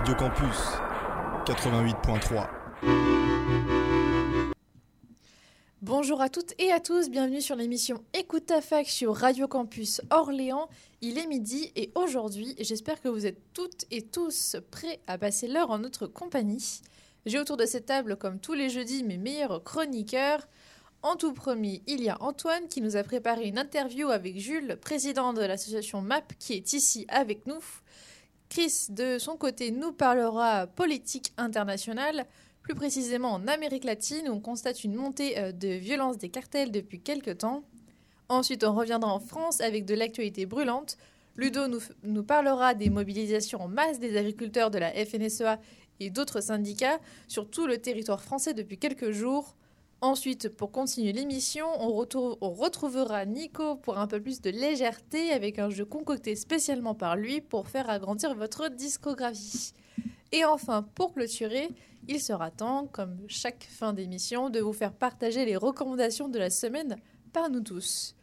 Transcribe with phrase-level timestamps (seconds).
[0.00, 0.56] Radio Campus
[1.44, 2.48] 88.3.
[5.82, 10.00] Bonjour à toutes et à tous, bienvenue sur l'émission Écoute ta fac sur Radio Campus
[10.08, 10.70] Orléans.
[11.02, 15.48] Il est midi et aujourd'hui, j'espère que vous êtes toutes et tous prêts à passer
[15.48, 16.80] l'heure en notre compagnie.
[17.26, 20.48] J'ai autour de cette table, comme tous les jeudis, mes meilleurs chroniqueurs.
[21.02, 24.78] En tout premier, il y a Antoine qui nous a préparé une interview avec Jules,
[24.80, 27.62] président de l'association MAP, qui est ici avec nous.
[28.50, 32.26] Chris, de son côté, nous parlera politique internationale,
[32.62, 36.72] plus précisément en Amérique latine, où on constate une montée euh, de violence des cartels
[36.72, 37.62] depuis quelques temps.
[38.28, 40.98] Ensuite, on reviendra en France avec de l'actualité brûlante.
[41.36, 45.60] Ludo nous, nous parlera des mobilisations en masse des agriculteurs de la FNSEA
[46.00, 46.98] et d'autres syndicats
[47.28, 49.54] sur tout le territoire français depuis quelques jours.
[50.02, 55.68] Ensuite, pour continuer l'émission, on, retrouvera Nico pour un peu plus de légèreté avec un
[55.68, 59.74] jeu concocté spécialement par lui pour faire agrandir votre discographie.
[60.32, 61.68] Et enfin, pour clôturer,
[62.08, 66.48] il sera temps, comme chaque fin d'émission, de vous faire partager les recommandations de la
[66.48, 66.96] semaine
[67.34, 68.14] par nous tous.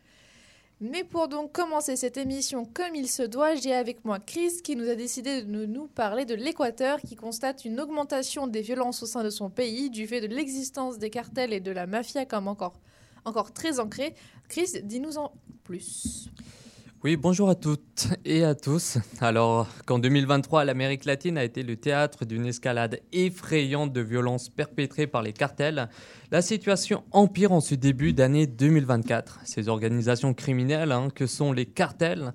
[0.79, 4.75] Mais pour donc commencer cette émission comme il se doit, j'ai avec moi Chris qui
[4.75, 9.07] nous a décidé de nous parler de l'Équateur qui constate une augmentation des violences au
[9.07, 12.47] sein de son pays du fait de l'existence des cartels et de la mafia comme
[12.47, 12.79] encore,
[13.25, 14.13] encore très ancrée.
[14.49, 15.31] Chris, dis-nous en
[15.63, 16.29] plus.
[17.03, 18.97] Oui, bonjour à toutes et à tous.
[19.21, 25.05] Alors, qu'en 2023, l'Amérique latine a été le théâtre d'une escalade effrayante de violences perpétrées
[25.05, 25.89] par les cartels,
[26.31, 29.41] la situation empire en ce début d'année 2024.
[29.43, 32.33] Ces organisations criminelles, hein, que sont les cartels,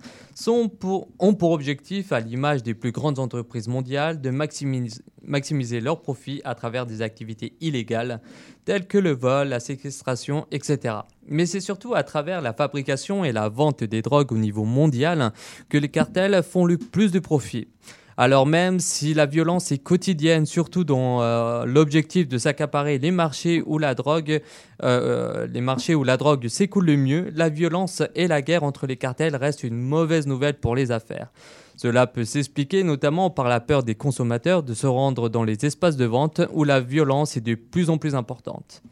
[0.49, 6.41] ont pour objectif, à l'image des plus grandes entreprises mondiales, de maximiser, maximiser leurs profits
[6.45, 8.21] à travers des activités illégales
[8.65, 10.97] telles que le vol, la séquestration, etc.
[11.27, 15.33] Mais c'est surtout à travers la fabrication et la vente des drogues au niveau mondial
[15.69, 17.69] que les cartels font le plus de profits.
[18.17, 23.63] Alors même si la violence est quotidienne, surtout dans euh, l'objectif de s'accaparer les marchés
[23.64, 24.41] où la drogue, euh,
[24.83, 28.86] euh, les marchés où la drogue s'écoule le mieux, la violence et la guerre entre
[28.86, 31.33] les cartels restent une mauvaise nouvelle pour les affaires.
[31.77, 35.97] Cela peut s'expliquer notamment par la peur des consommateurs de se rendre dans les espaces
[35.97, 38.83] de vente où la violence est de plus en plus importante.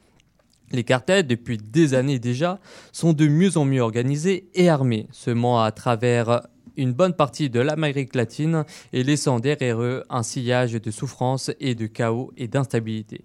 [0.72, 2.58] Les cartels, depuis des années déjà,
[2.92, 6.42] sont de mieux en mieux organisés et armés, seulement à travers
[6.80, 11.74] une bonne partie de l'Amérique latine et laissant derrière eux un sillage de souffrance et
[11.74, 13.24] de chaos et d'instabilité.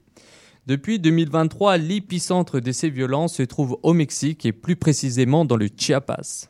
[0.67, 5.69] Depuis 2023, l'épicentre de ces violences se trouve au Mexique et plus précisément dans le
[5.75, 6.49] Chiapas.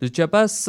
[0.00, 0.68] Le Chiapas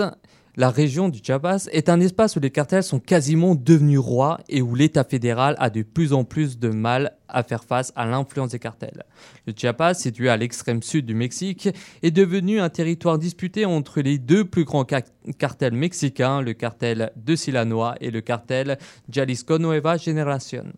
[0.57, 4.61] la région du Chiapas est un espace où les cartels sont quasiment devenus rois et
[4.61, 8.51] où l'État fédéral a de plus en plus de mal à faire face à l'influence
[8.51, 9.03] des cartels.
[9.47, 11.67] Le Chiapas, situé à l'extrême sud du Mexique,
[12.03, 17.35] est devenu un territoire disputé entre les deux plus grands cartels mexicains, le cartel de
[17.35, 18.77] Silanoa et le cartel
[19.09, 20.71] Jalisco Nueva Generación.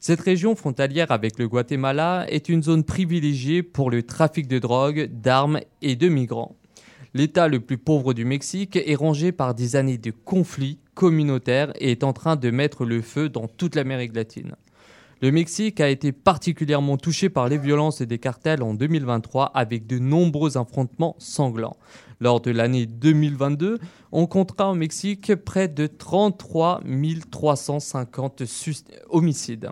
[0.00, 5.08] Cette région frontalière avec le Guatemala est une zone privilégiée pour le trafic de drogue,
[5.12, 6.56] d'armes et de migrants.
[7.14, 11.90] L'État le plus pauvre du Mexique est rangé par des années de conflits communautaires et
[11.90, 14.56] est en train de mettre le feu dans toute l'Amérique latine.
[15.20, 19.98] Le Mexique a été particulièrement touché par les violences des cartels en 2023 avec de
[19.98, 21.76] nombreux affrontements sanglants.
[22.18, 23.78] Lors de l'année 2022,
[24.10, 26.80] on comptera au Mexique près de 33
[27.30, 28.42] 350
[29.10, 29.70] homicides.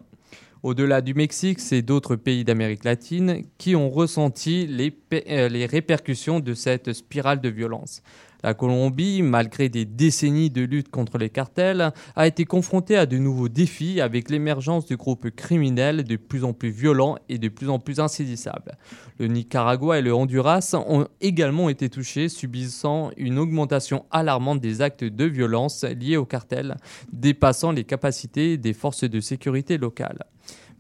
[0.63, 4.69] Au-delà du Mexique, c'est d'autres pays d'Amérique latine qui ont ressenti
[5.13, 8.03] euh, les, répercussions de cette spirale de violence.
[8.43, 13.19] La Colombie, malgré des décennies de lutte contre les cartels, a été confrontée à de
[13.19, 17.69] nouveaux défis avec l'émergence de groupes criminels de plus en plus violents et de plus
[17.69, 18.77] en plus insaisissables.
[19.19, 25.05] Le Nicaragua et le Honduras ont également été touchés, subissant une augmentation alarmante des actes
[25.05, 26.77] de violence liés aux cartels,
[27.13, 30.25] dépassant les capacités des forces de sécurité locales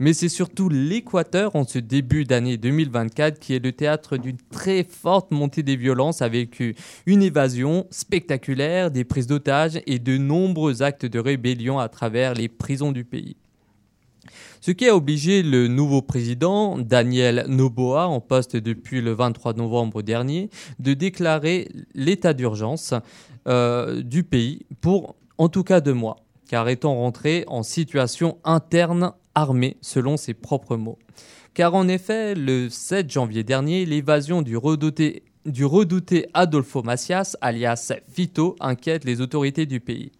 [0.01, 4.83] mais c'est surtout l'Équateur en ce début d'année 2024 qui est le théâtre d'une très
[4.83, 6.63] forte montée des violences avec
[7.07, 12.49] une évasion spectaculaire, des prises d'otages et de nombreux actes de rébellion à travers les
[12.49, 13.37] prisons du pays.
[14.63, 20.03] Ce qui a obligé le nouveau président, Daniel Noboa, en poste depuis le 23 novembre
[20.03, 22.95] dernier, de déclarer l'état d'urgence
[23.49, 26.17] euh, du pays pour en tout cas deux mois,
[26.49, 30.99] car étant rentré en situation interne armée, selon ses propres mots.
[31.55, 35.23] Car en effet, le 7 janvier dernier, l'évasion du redouté,
[36.35, 40.13] Adolfo Macias, alias Fito, inquiète les autorités du pays.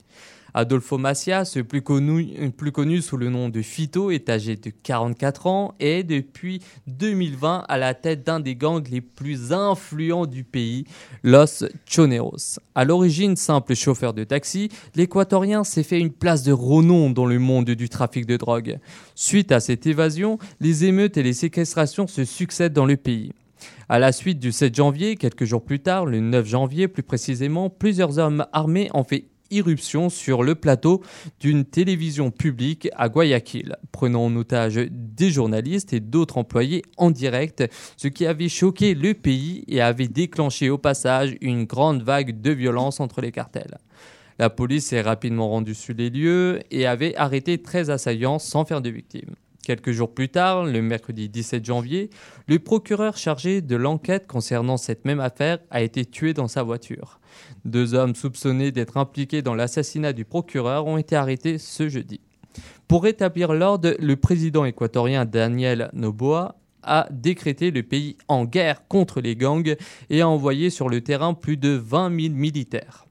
[0.55, 5.47] Adolfo Macias, plus connu, plus connu sous le nom de Fito, est âgé de 44
[5.47, 10.85] ans et depuis 2020 à la tête d'un des gangs les plus influents du pays,
[11.23, 12.59] Los Choneros.
[12.75, 17.39] À l'origine simple chauffeur de taxi, l'équatorien s'est fait une place de renom dans le
[17.39, 18.79] monde du trafic de drogue.
[19.15, 23.33] Suite à cette évasion, les émeutes et les séquestrations se succèdent dans le pays.
[23.89, 27.71] À la suite du 7 janvier, quelques jours plus tard, le 9 janvier plus précisément,
[27.71, 31.03] plusieurs hommes armés ont fait irruption sur le plateau
[31.41, 37.65] d'une télévision publique à Guayaquil, prenant en otage des journalistes et d'autres employés en direct,
[37.97, 42.51] ce qui avait choqué le pays et avait déclenché au passage une grande vague de
[42.51, 43.79] violence entre les cartels.
[44.39, 48.81] La police s'est rapidement rendue sur les lieux et avait arrêté 13 assaillants sans faire
[48.81, 49.35] de victimes.
[49.63, 52.09] Quelques jours plus tard, le mercredi 17 janvier,
[52.49, 57.21] le procureur chargé de l'enquête concernant cette même affaire a été tué dans sa voiture.
[57.67, 62.21] Deux hommes soupçonnés d'être impliqués dans l'assassinat du procureur ont été arrêtés ce jeudi.
[62.89, 69.21] Pour rétablir l'ordre, le président équatorien Daniel Noboa a décrété le pays en guerre contre
[69.21, 69.77] les gangs
[70.09, 73.05] et a envoyé sur le terrain plus de 20 000 militaires.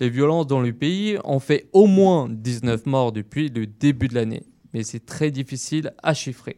[0.00, 4.14] Les violences dans le pays ont fait au moins 19 morts depuis le début de
[4.14, 4.44] l'année
[4.74, 6.56] mais c'est très difficile à chiffrer.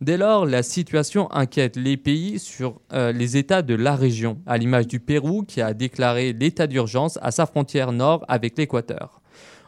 [0.00, 4.58] Dès lors, la situation inquiète les pays sur euh, les États de la région, à
[4.58, 9.20] l'image du Pérou qui a déclaré l'état d'urgence à sa frontière nord avec l'Équateur.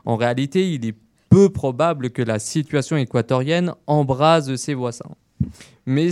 [0.04, 0.94] En réalité, il est
[1.28, 5.16] peu probable que la situation équatorienne embrase ses voisins.
[5.84, 6.10] Mais,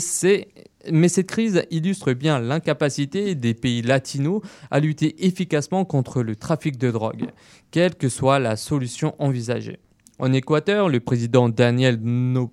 [0.90, 6.78] mais cette crise illustre bien l'incapacité des pays latinos à lutter efficacement contre le trafic
[6.78, 7.26] de drogue,
[7.70, 9.78] quelle que soit la solution envisagée.
[10.18, 11.98] En Équateur, le président Daniel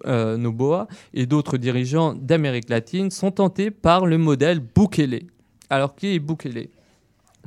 [0.05, 5.27] euh, Noboa et d'autres dirigeants d'Amérique latine sont tentés par le modèle Bukele.
[5.69, 6.69] Alors qui est Bukele?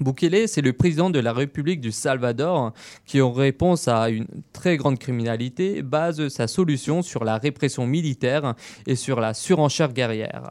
[0.01, 2.73] Bukele, c'est le président de la République du Salvador
[3.07, 8.55] qui, en réponse à une très grande criminalité, base sa solution sur la répression militaire
[8.87, 10.51] et sur la surenchère guerrière.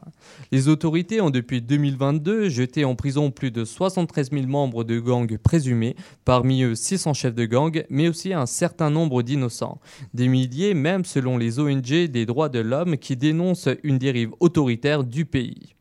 [0.50, 5.36] Les autorités ont depuis 2022 jeté en prison plus de 73 000 membres de gangs
[5.36, 5.94] présumés,
[6.24, 9.78] parmi eux 600 chefs de gang, mais aussi un certain nombre d'innocents.
[10.14, 15.04] Des milliers même selon les ONG des droits de l'homme qui dénoncent une dérive autoritaire
[15.04, 15.73] du pays.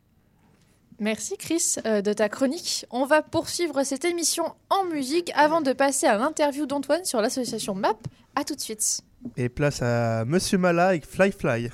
[1.04, 2.86] Merci Chris euh, de ta chronique.
[2.90, 7.76] On va poursuivre cette émission en musique avant de passer à l'interview d'Antoine sur l'association
[7.76, 7.98] MAP.
[8.38, 9.02] A tout de suite.
[9.36, 11.72] Et place à Monsieur Mala avec Fly Fly.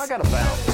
[0.00, 0.69] I got a bounce.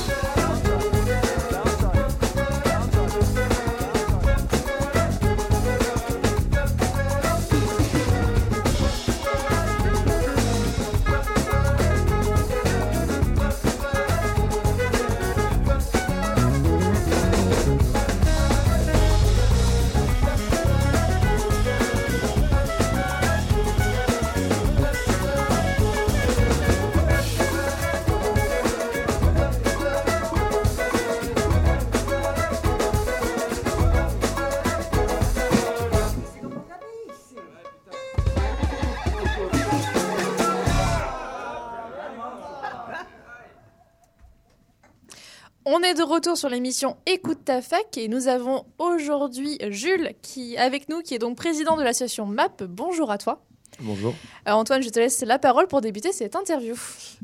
[45.96, 51.00] De retour sur l'émission Écoute ta fac et nous avons aujourd'hui Jules qui avec nous
[51.00, 52.64] qui est donc président de l'association MAP.
[52.64, 53.42] Bonjour à toi.
[53.80, 54.14] Bonjour.
[54.46, 56.74] Euh, Antoine, je te laisse la parole pour débuter cette interview.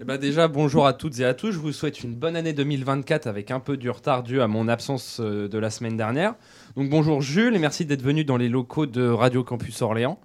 [0.00, 1.52] Eh ben déjà, bonjour à toutes et à tous.
[1.52, 4.68] Je vous souhaite une bonne année 2024 avec un peu du retard dû à mon
[4.68, 6.34] absence euh, de la semaine dernière.
[6.76, 10.18] Donc bonjour Jules et merci d'être venu dans les locaux de Radio Campus Orléans.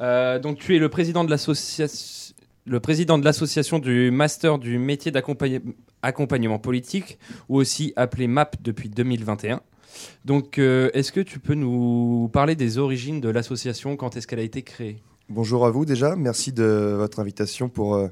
[0.00, 2.21] Euh, donc tu es le président de l'association
[2.64, 8.88] le président de l'association du master du métier d'accompagnement politique, ou aussi appelé MAP depuis
[8.88, 9.60] 2021.
[10.24, 13.96] Donc, euh, est-ce que tu peux nous parler des origines de l'association?
[13.96, 15.02] Quand est-ce qu'elle a été créée?
[15.28, 18.08] Bonjour à vous déjà, merci de votre invitation pour, euh,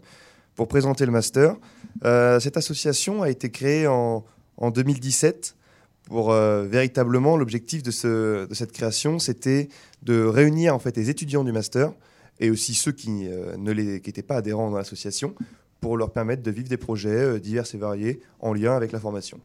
[0.56, 1.56] pour présenter le master.
[2.04, 4.24] Euh, cette association a été créée en,
[4.56, 5.56] en 2017
[6.04, 9.68] pour véritablement l'objectif de, ce, de cette création, c'était
[10.02, 11.92] de réunir en fait les étudiants du master
[12.40, 15.34] et aussi ceux qui euh, ne les, qui n'étaient pas adhérents dans l'association
[15.80, 18.98] pour leur permettre de vivre des projets euh, divers et variés en lien avec la
[19.00, 19.38] formation.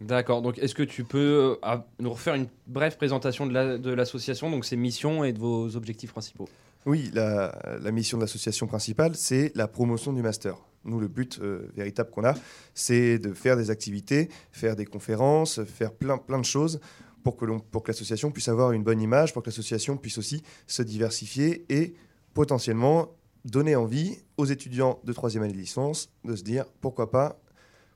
[0.00, 3.92] D'accord, donc est-ce que tu peux euh, nous refaire une brève présentation de la- de
[3.92, 6.48] l'association, donc ses missions et de vos objectifs principaux?
[6.86, 10.56] Oui, la, la mission de l'association principale, c'est la promotion du master.
[10.84, 12.34] Nous, le but euh, véritable qu'on a,
[12.74, 16.80] c'est de faire des activités, faire des conférences, faire plein, plein de choses
[17.22, 20.18] pour que, l'on- pour que l'association puisse avoir une bonne image, pour que l'association puisse
[20.18, 21.94] aussi se diversifier et
[22.34, 23.08] potentiellement
[23.44, 27.40] donner envie aux étudiants de troisième année de licence de se dire pourquoi pas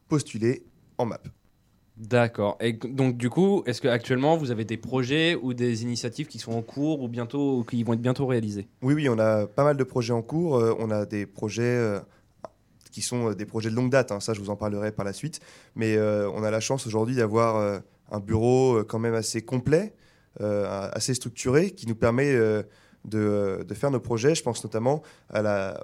[0.09, 0.64] postuler
[0.99, 1.28] en MAP.
[1.97, 2.59] D'accord.
[2.61, 6.52] Et donc du coup, est-ce qu'actuellement vous avez des projets ou des initiatives qui sont
[6.52, 8.69] en cours ou bientôt ou qui vont être bientôt réalisées?
[8.83, 10.57] Oui, oui, on a pas mal de projets en cours.
[10.57, 11.99] Euh, on a des projets euh,
[12.93, 14.12] qui sont euh, des projets de longue date.
[14.12, 14.21] hein.
[14.21, 15.40] Ça, je vous en parlerai par la suite.
[15.75, 19.95] Mais euh, on a la chance aujourd'hui d'avoir un bureau quand même assez complet,
[20.38, 22.37] assez structuré, qui nous permet
[23.07, 24.35] de, de faire nos projets.
[24.35, 25.03] Je pense notamment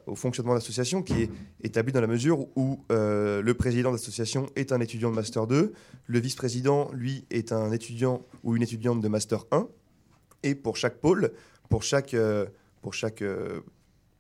[0.07, 1.31] au fonctionnement de l'association qui est
[1.62, 5.47] établi dans la mesure où euh, le président de l'association est un étudiant de Master
[5.47, 5.73] 2,
[6.07, 9.69] le vice-président, lui, est un étudiant ou une étudiante de Master 1.
[10.43, 11.33] Et pour chaque pôle,
[11.69, 12.47] pour chaque, euh,
[12.81, 13.61] pour chaque euh,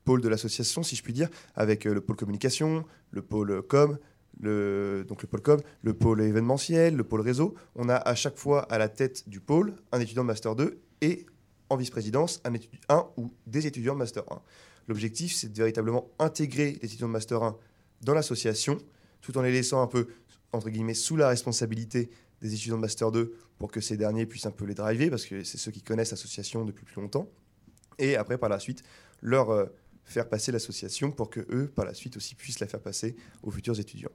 [0.04, 3.98] pôle de l'association, si je puis dire, avec euh, le pôle communication, le pôle com,
[4.40, 7.54] le, donc le pôle com, le pôle événementiel, le pôle réseau.
[7.74, 10.80] On a à chaque fois à la tête du pôle un étudiant de Master 2
[11.00, 11.26] et
[11.72, 12.42] en vice-présidence
[12.88, 14.42] un, ou des étudiants de Master 1.
[14.88, 17.56] L'objectif, c'est de véritablement intégrer les étudiants de Master 1
[18.02, 18.78] dans l'association,
[19.20, 20.08] tout en les laissant un peu,
[20.52, 22.10] entre guillemets, sous la responsabilité
[22.40, 25.24] des étudiants de Master 2 pour que ces derniers puissent un peu les driver, parce
[25.24, 27.28] que c'est ceux qui connaissent l'association depuis plus longtemps.
[27.98, 28.82] Et après, par la suite,
[29.22, 29.66] leur euh,
[30.04, 33.50] faire passer l'association pour que eux, par la suite, aussi puissent la faire passer aux
[33.50, 34.10] futurs étudiants.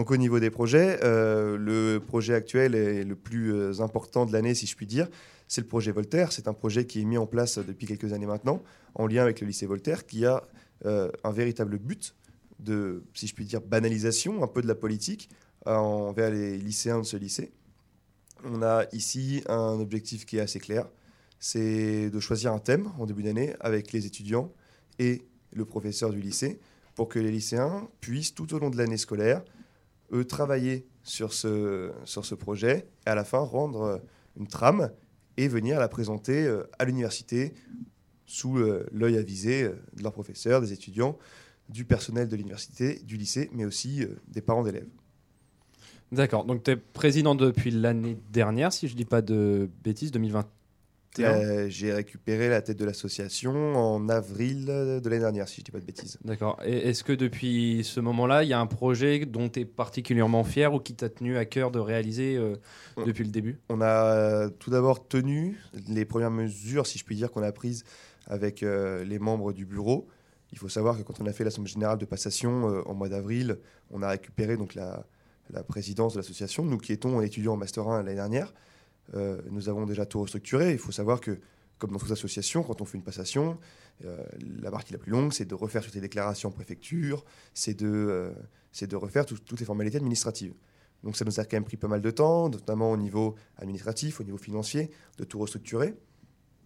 [0.00, 4.32] Donc au niveau des projets, euh, le projet actuel est le plus euh, important de
[4.32, 5.06] l'année, si je puis dire.
[5.46, 6.32] C'est le projet Voltaire.
[6.32, 8.62] C'est un projet qui est mis en place depuis quelques années maintenant,
[8.94, 10.42] en lien avec le lycée Voltaire, qui a
[10.86, 12.14] euh, un véritable but
[12.60, 15.28] de, si je puis dire, banalisation un peu de la politique
[15.66, 17.52] envers les lycéens de ce lycée.
[18.42, 20.88] On a ici un objectif qui est assez clair,
[21.38, 24.50] c'est de choisir un thème en début d'année avec les étudiants
[24.98, 25.20] et
[25.52, 26.58] le professeur du lycée
[26.94, 29.42] pour que les lycéens puissent tout au long de l'année scolaire,
[30.12, 33.98] eux, travailler sur ce, sur ce projet et à la fin rendre euh,
[34.36, 34.90] une trame
[35.36, 37.54] et venir la présenter euh, à l'université
[38.26, 41.18] sous euh, l'œil avisé de leurs professeurs, des étudiants,
[41.68, 44.88] du personnel de l'université, du lycée, mais aussi des parents d'élèves.
[46.10, 46.44] D'accord.
[46.44, 50.59] Donc tu es président depuis l'année dernière, si je dis pas de bêtises, 2021.
[51.18, 55.64] Euh, J'ai récupéré la tête de l'association en avril de l'année dernière, si je ne
[55.64, 56.18] dis pas de bêtises.
[56.24, 56.58] D'accord.
[56.64, 60.44] Et est-ce que depuis ce moment-là, il y a un projet dont tu es particulièrement
[60.44, 62.54] fier ou qui t'a tenu à cœur de réaliser euh,
[63.06, 63.58] depuis le début?
[63.68, 67.52] On a euh, tout d'abord tenu les premières mesures, si je puis dire, qu'on a
[67.52, 67.84] prises
[68.26, 70.06] avec euh, les membres du bureau.
[70.52, 73.08] Il faut savoir que quand on a fait l'Assemblée générale de passation euh, en mois
[73.08, 73.58] d'avril,
[73.90, 75.04] on a récupéré donc la,
[75.50, 76.64] la présidence de l'association.
[76.64, 78.52] Nous qui étions étudiants en Master 1 l'année dernière,
[79.14, 80.72] euh, nous avons déjà tout restructuré.
[80.72, 81.38] Il faut savoir que,
[81.78, 83.58] comme dans toute association, quand on fait une passation,
[84.04, 84.24] euh,
[84.62, 87.24] la partie la plus longue, c'est de refaire toutes les déclarations en préfecture,
[87.54, 88.32] c'est de, euh,
[88.86, 90.54] de refaire tout- toutes les formalités administratives.
[91.02, 94.20] Donc ça nous a quand même pris pas mal de temps, notamment au niveau administratif,
[94.20, 95.94] au niveau financier, de tout restructurer.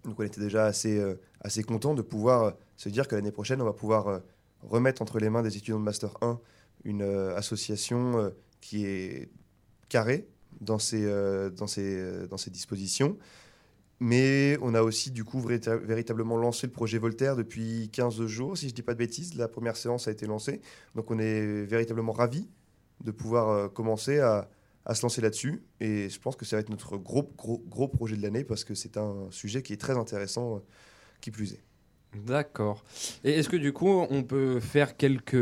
[0.05, 3.63] Donc on était déjà assez, euh, assez content de pouvoir se dire que l'année prochaine,
[3.63, 4.21] on va pouvoir
[4.61, 6.41] remettre entre les mains des étudiants de Master 1
[6.85, 7.03] une
[7.37, 9.31] association qui est
[9.89, 10.29] carrée
[10.61, 13.19] dans ses, euh, dans ses, euh, dans ses dispositions.
[14.01, 18.57] Mais on a aussi du coup vérita- véritablement lancé le projet Voltaire depuis 15 jours,
[18.59, 19.35] si je ne dis pas de bêtises.
[19.37, 20.61] La première séance a été lancée.
[20.95, 22.49] Donc on est véritablement ravis
[23.05, 24.49] de pouvoir euh, commencer à,
[24.85, 25.63] à se lancer là-dessus.
[25.81, 28.65] Et je pense que ça va être notre gros, gros, gros projet de l'année parce
[28.65, 30.63] que c'est un sujet qui est très intéressant,
[31.21, 31.63] qui plus est.
[32.14, 32.85] D'accord.
[33.25, 35.33] Et est-ce que du coup, on peut faire quelques,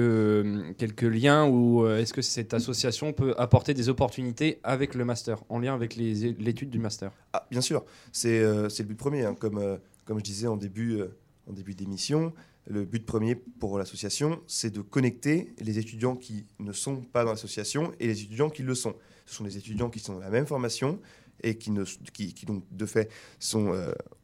[0.79, 5.45] quelques liens ou euh, est-ce que cette association peut apporter des opportunités avec le master,
[5.51, 7.13] en lien avec l'étude du master?
[7.35, 9.25] Ah, bien sûr, c'est euh, le but premier.
[9.25, 9.35] hein.
[9.39, 9.77] Comme, euh,
[10.07, 11.09] comme je disais en début, euh,
[11.47, 12.33] en début d'émission,
[12.67, 17.33] le but premier pour l'association, c'est de connecter les étudiants qui ne sont pas dans
[17.33, 18.95] l'association et les étudiants qui le sont.
[19.27, 21.01] Ce sont des étudiants qui sont dans la même formation
[21.43, 23.11] et qui, ne, qui, donc, de fait,
[23.41, 23.75] sont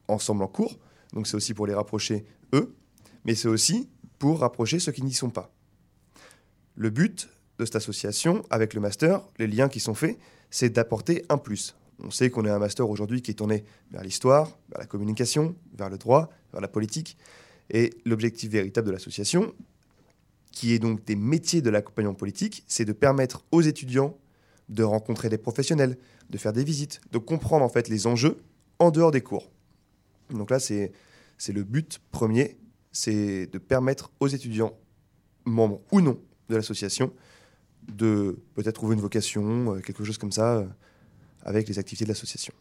[0.07, 0.79] ensemble en cours.
[1.15, 2.75] Donc c'est aussi pour les rapprocher eux,
[3.25, 3.89] mais c'est aussi
[4.19, 5.53] pour rapprocher ceux qui n'y sont pas.
[6.75, 7.29] Le but
[7.59, 10.19] de cette association, avec le master, les liens qui sont faits,
[10.51, 11.75] c'est d'apporter un plus.
[12.01, 15.57] On sait qu'on est un master aujourd'hui qui est tourné vers l'histoire, vers la communication,
[15.77, 17.17] vers le droit, vers la politique.
[17.71, 19.53] Et l'objectif véritable de l'association,
[20.53, 24.17] qui est donc des métiers de l'accompagnement politique, c'est de permettre aux étudiants
[24.69, 25.99] de rencontrer des professionnels,
[26.31, 28.39] de faire des visites, de comprendre en fait les enjeux
[28.79, 29.51] en dehors des cours.
[30.31, 30.93] Donc là, c'est
[31.39, 32.59] c'est le but premier,
[32.93, 34.77] c'est de permettre aux étudiants,
[35.45, 37.13] membres ou non de l'association,
[37.89, 40.67] de peut-être trouver une vocation, euh, quelque chose comme ça, euh,
[41.43, 42.53] avec les activités de l'association.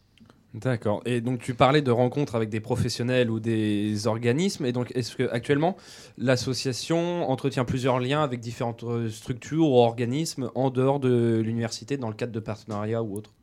[0.54, 1.02] D'accord.
[1.04, 4.64] Et donc tu parlais de rencontres avec des professionnels ou des organismes.
[4.64, 5.76] Et donc est-ce que actuellement
[6.16, 12.08] l'association entretient plusieurs liens avec différentes euh, structures ou organismes en dehors de l'université dans
[12.08, 13.34] le cadre de partenariats ou autres?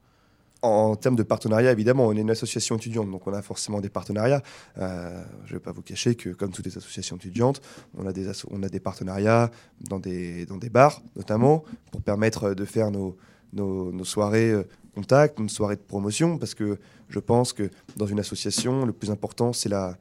[0.66, 3.90] En termes de partenariat, évidemment, on est une association étudiante, donc on a forcément des
[3.90, 4.42] partenariats.
[4.80, 7.62] Euh, je ne vais pas vous cacher que, comme toutes les associations étudiantes,
[7.96, 12.56] on a des, on a des partenariats dans des, dans des bars, notamment, pour permettre
[12.56, 13.16] de faire nos,
[13.54, 14.64] nos, nos soirées euh,
[14.96, 16.80] contact, nos soirées de promotion, parce que
[17.10, 19.98] je pense que dans une association, le plus important, c'est la,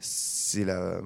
[0.00, 1.00] c'est la,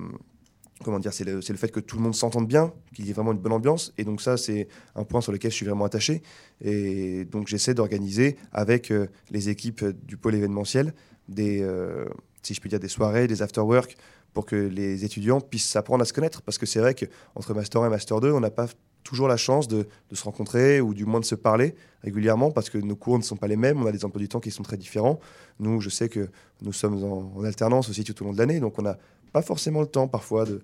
[0.82, 3.12] comment dire, c'est le, le fait que tout le monde s'entende bien, qu'il y ait
[3.12, 3.92] vraiment une bonne ambiance.
[3.98, 6.22] Et donc ça, c'est un point sur lequel je suis vraiment attaché.
[6.60, 10.94] Et donc j'essaie d'organiser avec euh, les équipes du pôle événementiel
[11.28, 12.06] des, euh,
[12.42, 13.96] si je puis dire, des soirées, des after-work,
[14.34, 16.42] pour que les étudiants puissent apprendre à se connaître.
[16.42, 18.68] Parce que c'est vrai qu'entre Master 1 et Master 2, on n'a pas
[19.04, 22.70] toujours la chance de, de se rencontrer ou du moins de se parler régulièrement parce
[22.70, 24.50] que nos cours ne sont pas les mêmes, on a des emplois du temps qui
[24.50, 25.18] sont très différents.
[25.58, 26.30] Nous, je sais que
[26.62, 28.98] nous sommes en, en alternance aussi tout au long de l'année, donc on n'a
[29.32, 30.60] pas forcément le temps parfois de,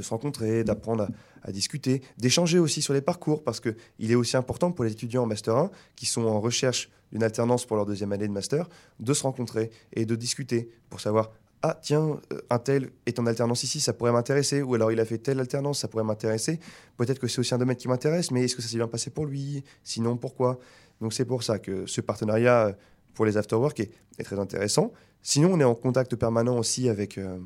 [0.00, 4.36] se rencontrer, d'apprendre à, à discuter, d'échanger aussi sur les parcours, parce qu'il est aussi
[4.36, 7.86] important pour les étudiants en Master 1 qui sont en recherche d'une alternance pour leur
[7.86, 8.68] deuxième année de Master,
[8.98, 11.30] de se rencontrer et de discuter pour savoir
[11.66, 15.00] ah tiens, euh, un tel est en alternance ici, ça pourrait m'intéresser, ou alors il
[15.00, 16.60] a fait telle alternance, ça pourrait m'intéresser.
[16.98, 19.08] Peut-être que c'est aussi un domaine qui m'intéresse, mais est-ce que ça s'est bien passé
[19.08, 19.64] pour lui?
[19.82, 20.58] Sinon, pourquoi?
[21.00, 22.72] Donc c'est pour ça que ce partenariat euh,
[23.14, 24.92] pour les afterwork est, est très intéressant.
[25.22, 27.38] Sinon, on est en contact permanent aussi avec euh,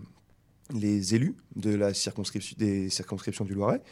[0.75, 3.83] les élus de la circonscription, des circonscriptions du Loiret,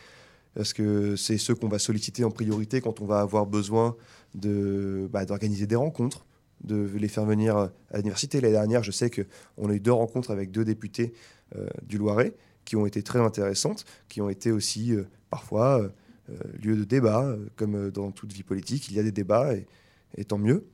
[0.54, 3.96] parce que c'est ceux qu'on va solliciter en priorité quand on va avoir besoin
[4.34, 6.26] de, bah, d'organiser des rencontres,
[6.64, 8.40] de les faire venir à l'université.
[8.40, 11.12] L'année dernière, je sais qu'on a eu deux rencontres avec deux députés
[11.54, 12.34] euh, du Loiret
[12.66, 15.88] qui ont été très intéressantes, qui ont été aussi euh, parfois euh,
[16.28, 20.24] euh, lieu de débat, comme dans toute vie politique, il y a des débats et,
[20.24, 20.66] tant mieux.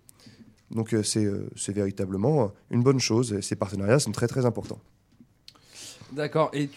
[0.71, 3.39] Donc c'est, c'est véritablement une bonne chose.
[3.41, 4.81] Ces partenariats sont très très importants.
[6.13, 6.51] D'accord.
[6.53, 6.69] Et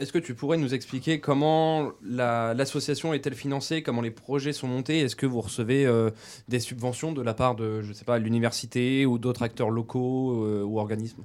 [0.00, 4.66] est-ce que tu pourrais nous expliquer comment la- l'association est-elle financée, comment les projets sont
[4.66, 5.00] montés?
[5.00, 6.10] Est-ce que vous recevez euh,
[6.48, 10.62] des subventions de la part de, je sais pas, l'université ou d'autres acteurs locaux euh,
[10.64, 11.22] ou organismes?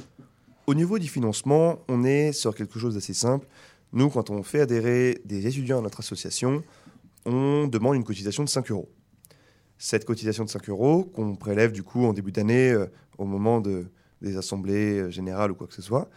[0.67, 3.47] Au niveau du financement, on est sur quelque chose d'assez simple.
[3.91, 6.61] Nous, quand on fait adhérer des étudiants à notre association,
[7.25, 8.87] on demande une cotisation de 5 euros.
[9.79, 12.85] Cette cotisation de 5 euros, qu'on prélève du coup en début d'année euh,
[13.17, 13.87] au moment de,
[14.21, 16.07] des assemblées générales ou quoi que ce soit,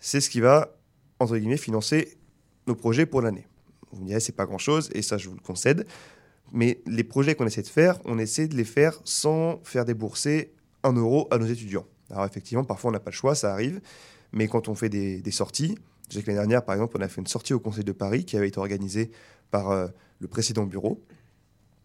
[0.00, 0.76] c'est ce qui va,
[1.18, 2.16] entre guillemets, financer
[2.66, 3.46] nos projets pour l'année.
[3.92, 5.86] Vous me direz, c'est pas grand-chose, et ça, je vous le concède.
[6.52, 10.52] Mais les projets qu'on essaie de faire, on essaie de les faire sans faire débourser
[10.82, 11.86] un euro à nos étudiants.
[12.10, 13.80] Alors effectivement, parfois on n'a pas le choix, ça arrive.
[14.32, 15.76] Mais quand on fait des, sorties,
[16.08, 17.92] je sais que l'année dernière, par exemple, on a fait une sortie au Conseil de
[17.92, 19.10] Paris qui avait été organisée
[19.50, 19.88] par euh,
[20.20, 21.02] le précédent bureau.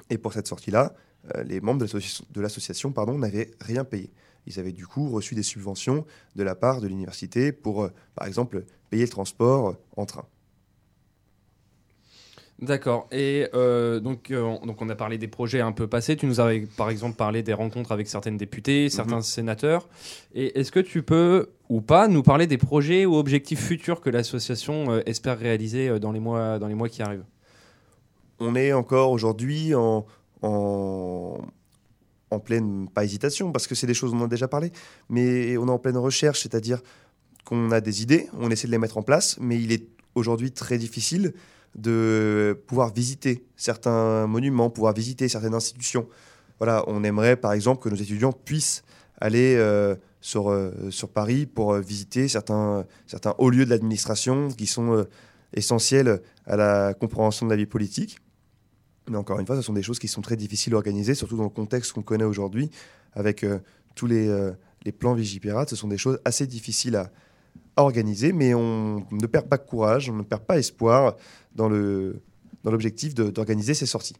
[0.09, 0.93] Et pour cette sortie-là,
[1.35, 4.11] euh, les membres de l'association- n'avaient rien payé.
[4.47, 8.27] Ils avaient du coup reçu des subventions de la part de l'université pour, euh, par
[8.27, 10.25] exemple, payer le transport euh, en train.
[12.59, 13.07] D'accord.
[13.11, 16.15] Et euh, donc, euh, on- donc, on a parlé des projets un peu passés.
[16.15, 19.89] Tu nous avais, par exemple, parlé des rencontres avec certaines députés, certains sénateurs.
[20.35, 24.11] Et est-ce que tu peux, ou pas, nous parler des projets ou objectifs futurs que
[24.11, 27.25] l'association euh, espère réaliser dans les mois, dans les mois qui arrivent?
[28.39, 30.05] On est encore aujourd'hui en,
[30.43, 31.39] en,
[32.31, 34.71] en pleine, pas hésitation, parce que c'est des choses dont on a déjà parlé,
[35.09, 36.81] mais on est en pleine recherche, c'est-à-dire
[37.45, 40.51] qu'on a des idées, on essaie de les mettre en place, mais il est aujourd'hui
[40.51, 41.33] très difficile
[41.75, 46.07] de pouvoir visiter certains monuments, pouvoir visiter certaines institutions.
[46.57, 48.83] Voilà, on aimerait par exemple que nos étudiants puissent
[49.19, 54.49] aller euh, sur, euh, sur Paris pour euh, visiter certains, certains hauts lieux de l'administration
[54.49, 55.05] qui sont
[55.53, 58.19] essentiels à la compréhension de la vie politique.
[59.11, 61.35] Mais encore une fois, ce sont des choses qui sont très difficiles à organiser, surtout
[61.35, 62.71] dans le contexte qu'on connaît aujourd'hui,
[63.13, 63.59] avec euh,
[63.93, 64.51] tous les, euh,
[64.85, 65.69] les plans Vigipirate.
[65.69, 67.11] Ce sont des choses assez difficiles à,
[67.77, 71.15] organiser, mais on ne perd pas courage, on ne perd pas espoir
[71.55, 71.69] dans
[72.63, 74.15] l'objectif d'organiser ces sorties.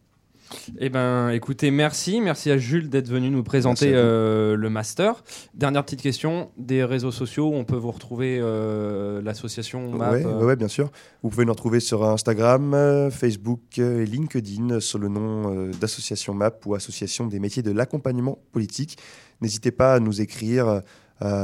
[0.79, 5.23] Eh ben, écoutez, merci, merci à Jules d'être venu nous présenter euh, le master.
[5.53, 10.13] Dernière petite question, des réseaux sociaux, on peut vous retrouver euh, l'association MAP.
[10.13, 10.89] Oui, euh, bien sûr.
[11.23, 16.65] Vous pouvez nous retrouver sur Instagram, euh, Facebook et LinkedIn sous le nom d'association MAP
[16.65, 18.97] ou Association des métiers de l'accompagnement politique.
[19.41, 20.81] N'hésitez pas à nous écrire,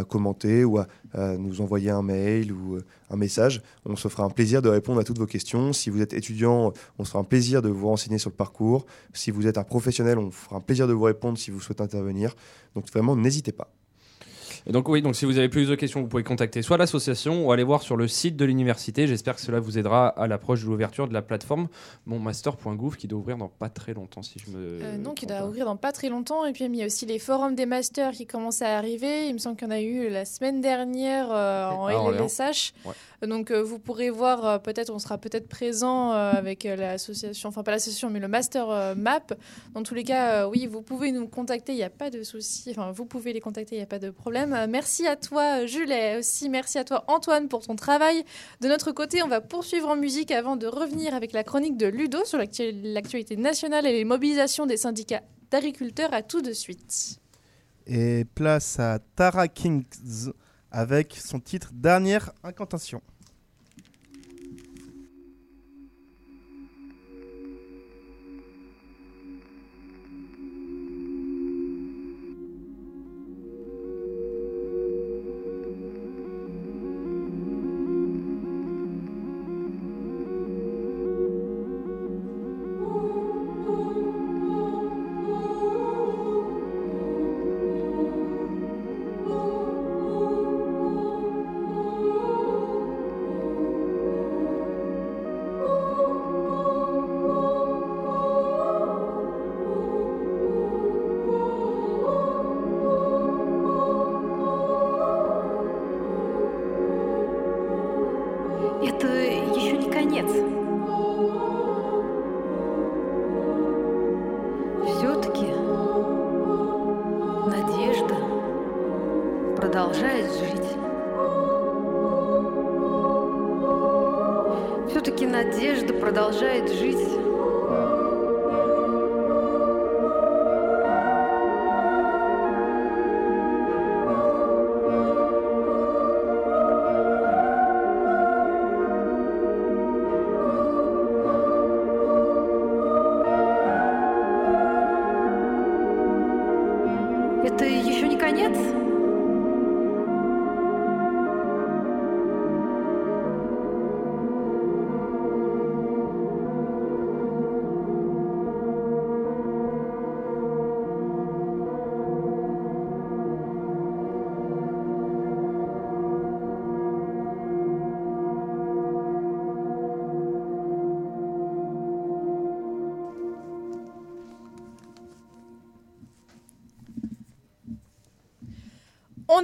[0.03, 3.61] commenter ou à, à nous envoyer un mail ou euh, un message.
[3.85, 5.73] On se fera un plaisir de répondre à toutes vos questions.
[5.73, 8.85] Si vous êtes étudiant, on se fera un plaisir de vous renseigner sur le parcours.
[9.13, 11.83] Si vous êtes un professionnel, on fera un plaisir de vous répondre si vous souhaitez
[11.83, 12.35] intervenir.
[12.75, 13.71] Donc vraiment, n'hésitez pas.
[14.69, 17.47] Et donc oui, donc si vous avez plus de questions, vous pouvez contacter soit l'association
[17.47, 19.07] ou aller voir sur le site de l'université.
[19.07, 21.69] J'espère que cela vous aidera à l'approche de l'ouverture de la plateforme
[22.05, 25.45] monmaster.gouv qui doit ouvrir dans pas très longtemps si je me Euh, non, qui doit
[25.45, 26.45] ouvrir dans pas très longtemps.
[26.45, 29.29] Et puis, il y a aussi les forums des masters qui commencent à arriver.
[29.29, 31.87] Il me semble qu'il y en a eu la semaine dernière euh, en.
[32.11, 32.73] LLSH.
[32.83, 33.27] Ouais.
[33.27, 38.09] Donc, euh, vous pourrez voir, peut-être, on sera peut-être présent avec l'association, enfin, pas l'association,
[38.09, 39.33] mais le master MAP.
[39.73, 42.71] Dans tous les cas, oui, vous pouvez nous contacter, il n'y a pas de souci.
[42.71, 44.56] Enfin, vous pouvez les contacter, il n'y a pas de problème.
[44.57, 48.23] Euh, merci à toi, Jules, et aussi merci à toi, Antoine, pour ton travail.
[48.61, 51.85] De notre côté, on va poursuivre en musique avant de revenir avec la chronique de
[51.87, 56.13] Ludo sur l'actu- l'actualité nationale et les mobilisations des syndicats d'agriculteurs.
[56.13, 57.19] À tout de suite.
[57.85, 59.85] Et place à Tara Kings
[60.71, 63.01] avec son titre Dernière incantation.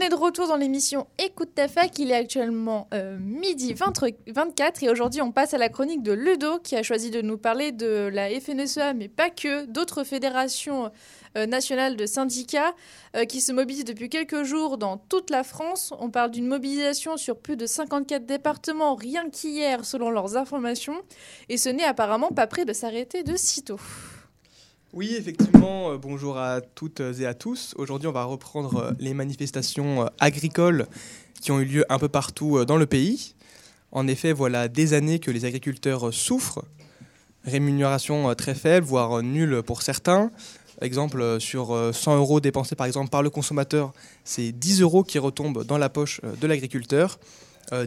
[0.04, 1.98] Est de retour dans l'émission Écoute ta fac.
[1.98, 3.94] Il est actuellement euh, midi 20
[4.28, 7.38] 24 et aujourd'hui on passe à la chronique de Ludo qui a choisi de nous
[7.38, 10.92] parler de la FNSEA mais pas que, d'autres fédérations
[11.38, 12.74] euh, nationales de syndicats
[13.16, 15.94] euh, qui se mobilisent depuis quelques jours dans toute la France.
[16.00, 21.02] On parle d'une mobilisation sur plus de 54 départements rien qu'hier selon leurs informations
[21.48, 23.80] et ce n'est apparemment pas près de s'arrêter de sitôt.
[24.94, 27.74] Oui, effectivement, euh, bonjour à toutes et à tous.
[27.80, 30.86] Aujourd'hui, on va reprendre euh, les manifestations euh, agricoles
[31.42, 33.34] qui ont eu lieu un peu partout dans le pays.
[33.92, 36.64] En effet, voilà des années que les agriculteurs souffrent.
[37.44, 40.30] Rémunération très faible, voire nulle pour certains.
[40.80, 45.18] Exemple, sur euh, 100 euros dépensés par exemple par le consommateur, c'est 10 euros qui
[45.18, 47.20] retombent dans la poche de l'agriculteur.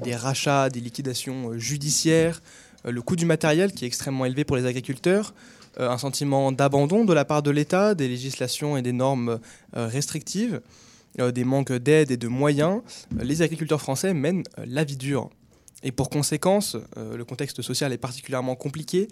[0.03, 2.43] Des rachats, des liquidations judiciaires,
[2.85, 5.33] le coût du matériel qui est extrêmement élevé pour les agriculteurs,
[5.79, 9.41] un sentiment d'abandon de la part de l'État, des législations et des normes
[9.77, 10.61] euh, restrictives,
[11.21, 12.83] euh, des manques d'aide et de moyens,
[13.19, 15.31] euh, les agriculteurs français mènent euh, la vie dure.
[15.83, 19.09] Et pour conséquence, euh, le contexte social est particulièrement compliqué.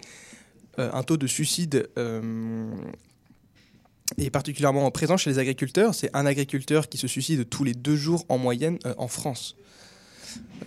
[0.79, 2.69] Euh, un taux de suicide euh,
[4.17, 5.95] est particulièrement présent chez les agriculteurs.
[5.95, 9.55] C'est un agriculteur qui se suicide tous les deux jours en moyenne euh, en France.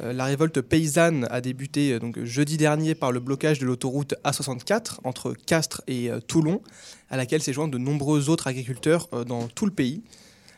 [0.02, 4.98] Euh, la révolte paysanne a débuté euh, jeudi dernier par le blocage de l'autoroute A64
[5.04, 6.62] entre Castres et euh, Toulon,
[7.10, 10.02] à laquelle s'est joint de nombreux autres agriculteurs dans tout le pays.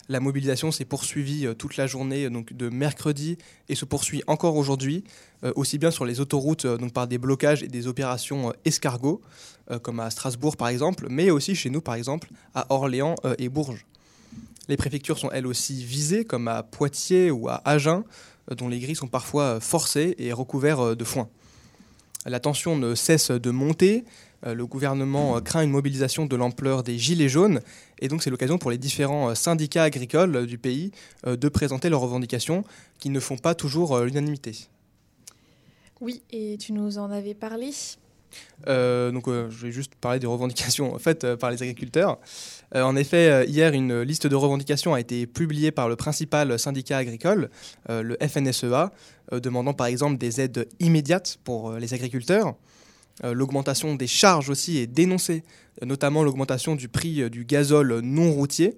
[0.08, 5.04] La mobilisation s'est poursuivie toute la journée de mercredi et se poursuit encore aujourd'hui,
[5.54, 9.20] aussi bien sur les autoroutes par des blocages et des opérations escargots,
[9.82, 13.86] comme à Strasbourg par exemple, mais aussi chez nous par exemple à Orléans et Bourges.
[14.70, 18.04] Les préfectures sont elles aussi visées, comme à Poitiers ou à Agen,
[18.56, 21.28] dont les grilles sont parfois euh, forcées et recouverts euh, de foin.
[22.26, 24.04] La tension ne cesse de monter.
[24.46, 27.60] Euh, Le gouvernement euh, craint une mobilisation de l'ampleur des Gilets jaunes.
[28.00, 30.92] Et donc, c'est l'occasion pour les différents euh, syndicats agricoles euh, du pays
[31.26, 32.64] euh, de présenter leurs revendications
[32.98, 34.56] qui ne font pas toujours euh, l'unanimité.
[36.00, 37.70] Oui, et tu nous en avais parlé.
[38.68, 42.18] Euh, donc, euh, je vais juste parler des revendications faites euh, par les agriculteurs.
[42.74, 46.58] Euh, en effet, euh, hier, une liste de revendications a été publiée par le principal
[46.58, 47.50] syndicat agricole,
[47.88, 48.92] euh, le FNSEA,
[49.32, 52.56] demandant par exemple des aides immédiates pour les agriculteurs.
[53.22, 55.44] L'augmentation des charges aussi est dénoncée,
[55.84, 58.76] notamment l'augmentation du prix du gazole non routier,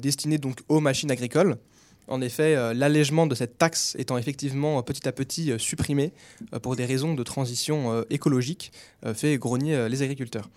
[0.00, 1.58] destiné donc aux machines agricoles.
[2.08, 6.12] En effet, l'allègement de cette taxe étant effectivement petit à petit supprimé
[6.60, 8.72] pour des raisons de transition écologique,
[9.14, 10.48] fait grogner les agriculteurs.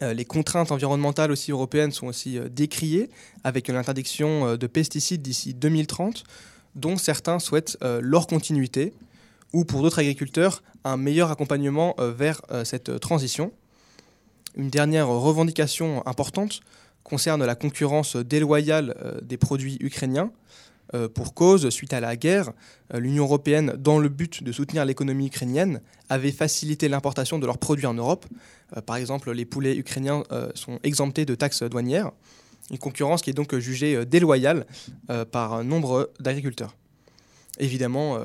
[0.00, 3.10] Euh, les contraintes environnementales aussi européennes sont aussi euh, décriées,
[3.44, 6.24] avec l'interdiction euh, de pesticides d'ici 2030,
[6.74, 8.94] dont certains souhaitent leur continuité,
[9.52, 13.52] ou pour d'autres agriculteurs, un meilleur accompagnement vers cette transition.
[14.56, 16.60] Une dernière revendication importante
[17.04, 20.32] concerne la concurrence déloyale des produits ukrainiens.
[20.94, 22.52] Euh, Pour cause, suite à la guerre,
[22.92, 27.58] euh, l'Union européenne, dans le but de soutenir l'économie ukrainienne, avait facilité l'importation de leurs
[27.58, 28.26] produits en Europe.
[28.76, 30.22] Euh, Par exemple, les poulets ukrainiens
[30.54, 32.10] sont exemptés de taxes douanières.
[32.70, 34.66] Une concurrence qui est donc jugée déloyale
[35.30, 36.74] par nombre d'agriculteurs.
[37.58, 38.18] Évidemment,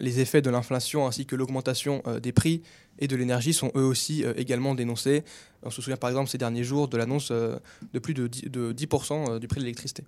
[0.00, 2.62] les effets de l'inflation ainsi que l'augmentation des prix
[2.98, 5.22] et de l'énergie sont eux aussi également dénoncés.
[5.62, 8.72] On se souvient par exemple ces derniers jours de l'annonce de plus de 10%, de
[8.72, 10.04] 10% euh, du prix de l'électricité.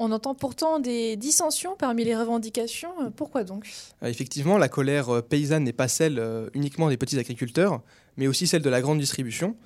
[0.00, 2.92] On entend pourtant des dissensions parmi les revendications.
[3.02, 3.68] Euh, Pourquoi donc?
[4.02, 6.22] Euh, Effectivement, la colère euh, paysanne n'est pas celle
[6.54, 7.82] uniquement des petits agriculteurs,
[8.16, 9.56] mais aussi celle de la grande distribution,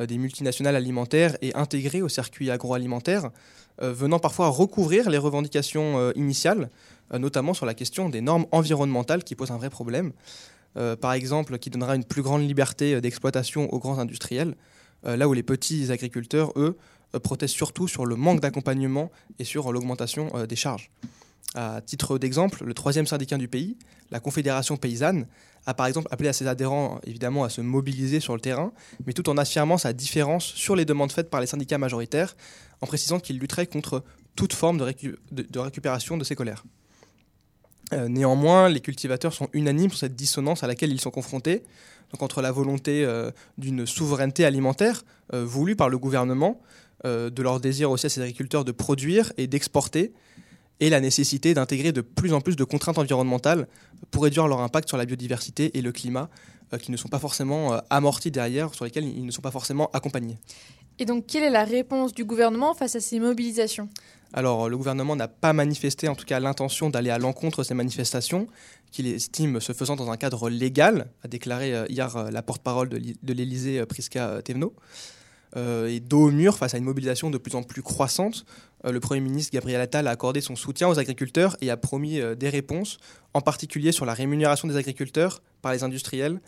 [0.00, 3.30] des multinationales alimentaires et intégrées au circuit agroalimentaire,
[3.78, 6.70] venant parfois recouvrir les revendications initiales,
[7.12, 10.12] notamment sur la question des normes environnementales qui posent un vrai problème.
[10.74, 14.56] Par exemple, qui donnera une plus grande liberté d'exploitation aux grands industriels,
[15.04, 16.76] là où les petits agriculteurs, eux,
[17.14, 20.90] euh, protestent surtout sur le manque d'accompagnement et sur l'augmentation euh, des charges.
[21.54, 23.76] À titre d'exemple, le troisième syndicat du pays,
[24.10, 25.26] la Confédération paysanne,
[25.66, 28.72] a par exemple appelé à ses adhérents évidemment à se mobiliser sur le terrain,
[29.06, 32.36] mais tout en affirmant sa différence sur les demandes faites par les syndicats majoritaires,
[32.80, 34.02] en précisant qu'il lutterait contre
[34.34, 36.64] toute forme de, récu- de- de récupération de ces colères.
[37.92, 41.62] Euh, néanmoins, les cultivateurs sont unanimes sur cette dissonance à laquelle ils sont confrontés,
[42.12, 43.06] donc entre la volonté
[43.58, 46.60] d'une souveraineté alimentaire voulue par le gouvernement,
[47.04, 50.12] de leur désir aussi à ces agriculteurs de produire et d'exporter,
[50.80, 53.68] et la nécessité d'intégrer de plus en plus de contraintes environnementales
[54.10, 56.28] pour réduire leur impact sur la biodiversité et le climat,
[56.72, 59.52] euh, qui ne sont pas forcément euh, amortis derrière, sur lesquels ils ne sont pas
[59.52, 60.38] forcément accompagnés.
[60.98, 63.88] Et donc, quelle est la réponse du gouvernement face à ces mobilisations?
[64.32, 67.74] Alors, le gouvernement n'a pas manifesté, en tout cas, l'intention d'aller à l'encontre de ces
[67.74, 68.46] manifestations,
[68.90, 72.88] qu'il estime se faisant dans un cadre légal, a déclaré euh, hier euh, la porte-parole
[72.88, 74.74] de l'Élysée, euh, Prisca euh, Thévenot.
[75.56, 78.44] Euh, et dos au mur, face à une mobilisation de plus en plus croissante,
[78.84, 82.20] euh, le Premier ministre Gabriel Attal a accordé son soutien aux agriculteurs et a promis
[82.20, 82.98] euh, des réponses,
[83.34, 86.40] en particulier sur la rémunération des agriculteurs par les industriels,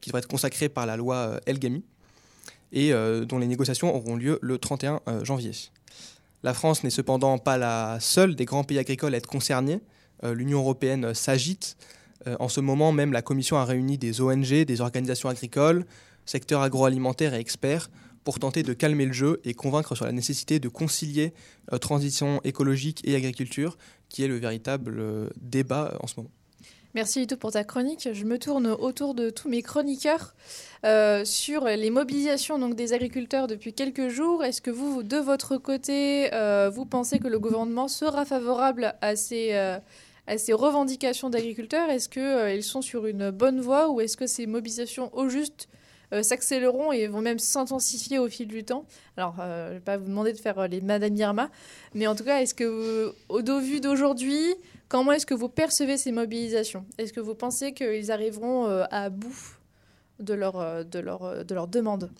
[0.00, 1.82] qui devrait être consacrée par la loi El Gami,
[2.72, 2.92] et
[3.26, 5.52] dont les négociations auront lieu le 31 euh, janvier.
[6.42, 9.80] La France n'est cependant pas la seule des grands pays agricoles à être concernée.
[10.22, 11.76] Euh, L'Union européenne s'agite.
[12.40, 15.86] En ce moment même, la Commission a réuni des ONG, des organisations agricoles,
[16.26, 17.88] secteurs agroalimentaires et experts
[18.28, 21.32] pour tenter de calmer le jeu et convaincre sur la nécessité de concilier
[21.72, 23.78] euh, transition écologique et agriculture,
[24.10, 26.28] qui est le véritable euh, débat euh, en ce moment.
[26.94, 28.06] Merci Lito pour ta chronique.
[28.12, 30.34] Je me tourne autour de tous mes chroniqueurs
[31.24, 34.44] sur les mobilisations donc, des agriculteurs depuis quelques jours.
[34.44, 36.28] Est-ce que vous, de votre côté,
[36.70, 41.88] vous pensez que le gouvernement sera favorable à ces, à ces revendications d'agriculteurs?
[41.88, 45.68] Est-ce qu'ils sont sur une bonne voie ou est-ce que ces mobilisations au juste
[46.12, 48.84] euh, s'accéléreront et vont même s'intensifier au fil du temps.
[49.16, 51.50] Alors, euh, je ne vais pas vous demander de faire euh, les Madame Irma,
[51.94, 54.54] mais en tout cas, est-ce que, au vu d'aujourd'hui,
[54.90, 56.86] Comment est-ce que vous percevez ces mobilisations?
[56.96, 59.58] Est-ce que vous pensez qu'ils arriveront à bout
[60.18, 62.10] de leur, de de leur demande?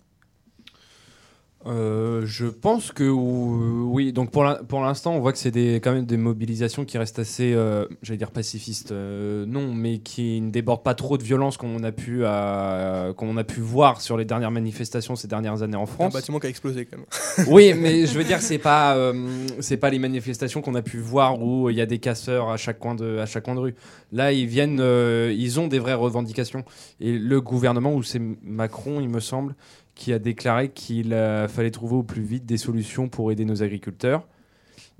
[1.66, 4.12] Euh, je pense que ou- oui.
[4.12, 7.52] Donc pour l'instant, on voit que c'est des, quand même des mobilisations qui restent assez,
[7.52, 11.82] euh, j'allais dire pacifistes, euh, non, mais qui ne débordent pas trop de violence qu'on
[11.82, 15.82] a pu euh, qu'on a pu voir sur les dernières manifestations ces dernières années en
[15.82, 16.12] Un France.
[16.12, 17.06] bâtiment qui a explosé quand même.
[17.48, 19.12] oui, mais je veux dire, c'est pas euh,
[19.58, 22.56] c'est pas les manifestations qu'on a pu voir où il y a des casseurs à
[22.56, 23.74] chaque coin de à chaque coin de rue.
[24.12, 26.64] Là, ils viennent, euh, ils ont des vraies revendications.
[27.00, 29.54] Et le gouvernement, ou c'est Macron, il me semble,
[29.98, 33.64] qui a déclaré qu'il euh, fallait trouver au plus vite des solutions pour aider nos
[33.64, 34.26] agriculteurs.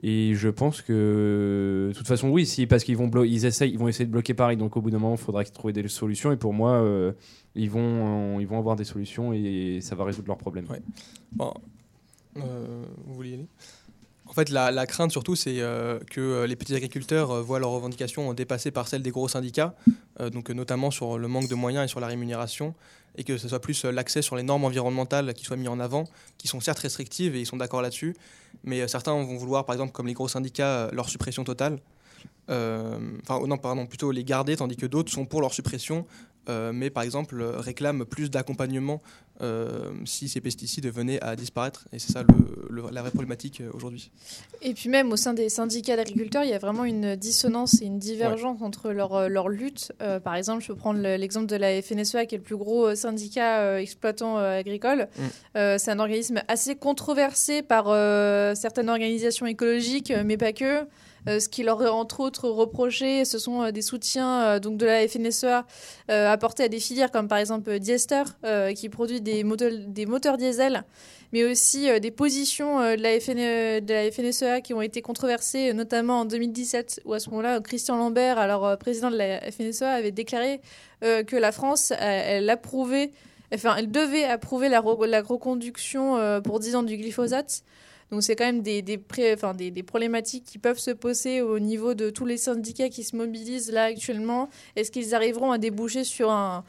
[0.03, 3.89] Et je pense que, de toute façon, oui, si, parce qu'ils vont, ils ils vont
[3.89, 4.57] essayer de bloquer Paris.
[4.57, 6.33] Donc, au bout d'un moment, il faudra trouvent des solutions.
[6.33, 7.13] Et pour moi, euh,
[7.55, 10.67] ils, vont, ils vont avoir des solutions et ça va résoudre leurs problèmes.
[10.69, 10.83] Ouais.
[11.33, 11.55] Bon,
[12.37, 13.47] euh, vous voulez aller?
[14.29, 17.71] En fait, la, crainte surtout, c'est euh, que euh, les petits agriculteurs euh, voient leurs
[17.71, 19.75] revendications dépassées par celles des gros syndicats,
[20.33, 22.75] donc notamment sur le manque de moyens et sur la rémunération,
[23.17, 26.05] et que ce soit plus l'accès sur les normes environnementales qui soient mis en avant,
[26.38, 28.17] qui sont certes restrictives et ils sont d'accord là-dessus,
[28.64, 31.79] mais certains vont vouloir, par exemple, comme les gros syndicats, leur suppression totale.
[32.49, 36.05] Enfin, non, pardon, plutôt les garder, tandis que d'autres sont pour leur suppression,
[36.49, 39.01] euh, mais par exemple euh, réclament plus d'accompagnement
[39.41, 41.87] euh, si ces pesticides venaient à disparaître.
[41.93, 42.29] Et c'est ça le-
[42.71, 44.11] le- la vraie problématique aujourd'hui.
[44.63, 47.85] Et puis même au sein des syndicats d'agriculteurs, il y a vraiment une dissonance et
[47.85, 49.93] une divergence entre leur, leur lutte.
[50.03, 52.57] Euh, par exemple, je peux prendre le- l'exemple de la FNSEA, qui est le plus
[52.57, 55.09] gros syndicat exploitant agricole.
[55.17, 55.23] Mm.
[55.79, 57.85] C'est un organisme assez controversé par
[58.57, 60.85] certaines organisations écologiques, mais pas que.
[61.29, 64.79] Euh, ce qui leur est entre autres reproché, ce sont euh, des soutiens euh, donc
[64.79, 65.67] de la FNSEA
[66.09, 68.23] apportés à des filières comme par exemple Diester,
[68.75, 70.85] qui produit des moteurs, diesel
[71.33, 77.12] mais aussi des positions de, la FNSEA qui ont été controversées, notamment en 2017, où
[77.12, 80.62] à ce moment-là, Christian Lambert, alors président de la FNSEA, avait déclaré
[81.03, 83.11] que la France, euh, elle approuvait,
[83.53, 87.62] enfin, elle devait approuver la, la reconduction pour 10 ans du glyphosate.
[88.11, 92.11] Donc c'est quand même des, des, des, problématiques qui peuvent se poser au niveau de
[92.11, 94.49] tous les syndicats qui se mobilisent là actuellement.
[94.77, 96.64] Est-ce qu'ils arriveront à déboucher sur un,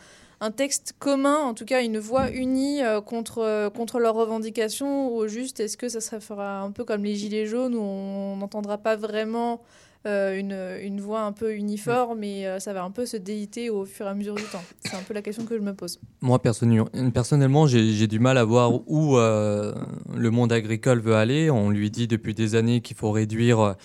[0.56, 5.28] texte commun, en tout cas une voix unie euh, contre, euh, contre leurs revendications, ou
[5.28, 8.78] juste est-ce que ça se fera un peu comme les Gilets jaunes où on n'entendra
[8.78, 9.62] pas vraiment
[10.06, 13.86] une, une voix un peu uniforme et euh, ça va un peu se déliter au
[13.86, 16.00] fur et à mesure du temps C'est un peu la question que je me pose.
[16.22, 19.74] Moi, personnellement, j'ai du mal à voir où euh,
[20.16, 21.52] le monde agricole veut aller.
[21.52, 23.76] On lui dit depuis des années qu'il faut réduire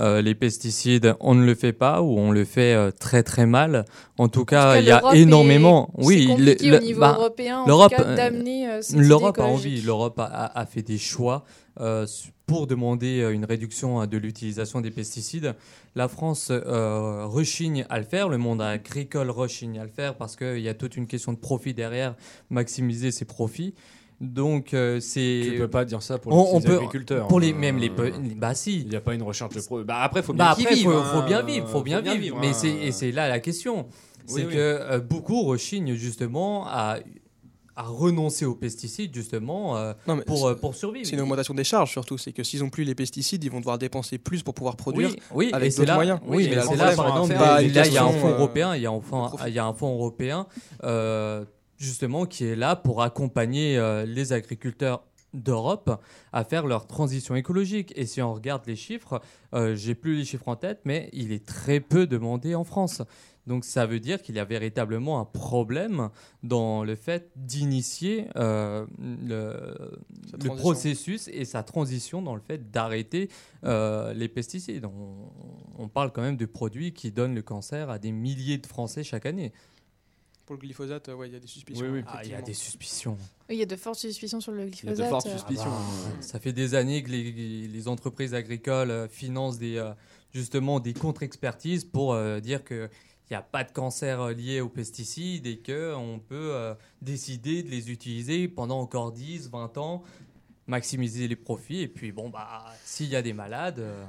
[0.00, 1.14] euh, les pesticides.
[1.20, 3.84] On ne le fait pas ou on le fait euh, très très mal.
[4.18, 5.90] En tout cas, il y a l'Europe énormément.
[5.98, 9.44] est- oui, c'est compliqué le- au niveau bah, européen, en l'Europe, euh, euh, L'Europe a
[9.44, 9.82] envie.
[9.82, 11.44] L'Europe a, fait des choix
[11.80, 12.06] euh,
[12.52, 15.54] pour demander euh, une réduction euh, de l'utilisation des pesticides.
[15.94, 20.36] La France euh, rechigne à le faire, le monde agricole rechigne à le faire parce
[20.36, 22.14] qu'il y a toute une question de profit derrière,
[22.50, 23.74] maximiser ses profits.
[24.20, 25.40] Donc euh, c'est.
[25.50, 27.26] Tu peux pas dire ça pour On- les on petits peut- agriculteurs.
[27.28, 28.80] Pour les Euh, même les pe- bah si.
[28.82, 29.82] Il n'y a pas une recherche de pro.
[29.82, 31.04] Bah après, faut bien Bah après, vivent, faut, hein.
[31.12, 32.38] faut bien vivre, faut bien vivre.
[32.40, 32.52] mais hein.
[32.54, 34.52] c'est et c'est là la question, Oui, c'est oui.
[34.52, 36.98] que euh, beaucoup rechignent justement à
[37.76, 41.06] à renoncer aux pesticides justement euh, Non, pour euh, pour survivre.
[41.06, 42.18] C'est une augmentation des charges surtout.
[42.18, 45.10] C'est que s'ils n'ont plus les pesticides, ils vont devoir dépenser plus pour pouvoir produire.
[45.10, 46.20] Oui, oui, avec d'autres moyens.
[46.26, 48.28] Oui, Oui, mais c'est là, par va exemple, là, une il y a un fonds
[48.28, 49.44] euh, européen, il y a profit.
[49.48, 50.46] il y a un fonds européen
[50.84, 51.44] euh,
[51.76, 55.02] justement qui est là pour accompagner euh, les agriculteurs
[55.34, 56.00] d'Europe
[56.32, 57.92] à faire leur transition écologique.
[57.96, 59.20] Et si on regarde les chiffres,
[59.54, 63.02] euh, j'ai plus les chiffres en tête, mais il est très peu demandé en France.
[63.46, 66.10] Donc ça veut dire qu'il y a véritablement un problème
[66.42, 69.96] dans le fait d'initier euh, le,
[70.56, 73.28] processus et sa transition dans le fait d'arrêter
[73.64, 74.84] euh, les pesticides.
[74.84, 75.30] On,
[75.78, 79.02] on parle quand même de produits qui donnent le cancer à des milliers de Français
[79.02, 79.52] chaque année.
[80.46, 81.86] Pour le glyphosate, euh, ouais, il y a des suspicions.
[81.86, 82.04] Oui, oui.
[82.06, 83.16] Ah, il y a des suspicions.
[83.48, 84.98] Oui, il y a de fortes suspicions sur le Il y a glyphosate.
[84.98, 85.72] de fortes suspicions.
[86.20, 89.80] Ça fait des années que les, les entreprises agricoles financent des,
[90.32, 92.88] justement des contre-expertises pour euh, dire qu'il
[93.32, 97.70] n'y a pas de cancer euh, lié aux pesticides et qu'on peut euh, décider de
[97.70, 100.02] les utiliser pendant encore 10, 20 ans,
[100.66, 101.80] maximiser les profits.
[101.80, 103.80] Et puis, bon, bah, s'il y a des malades.
[103.80, 104.04] euh,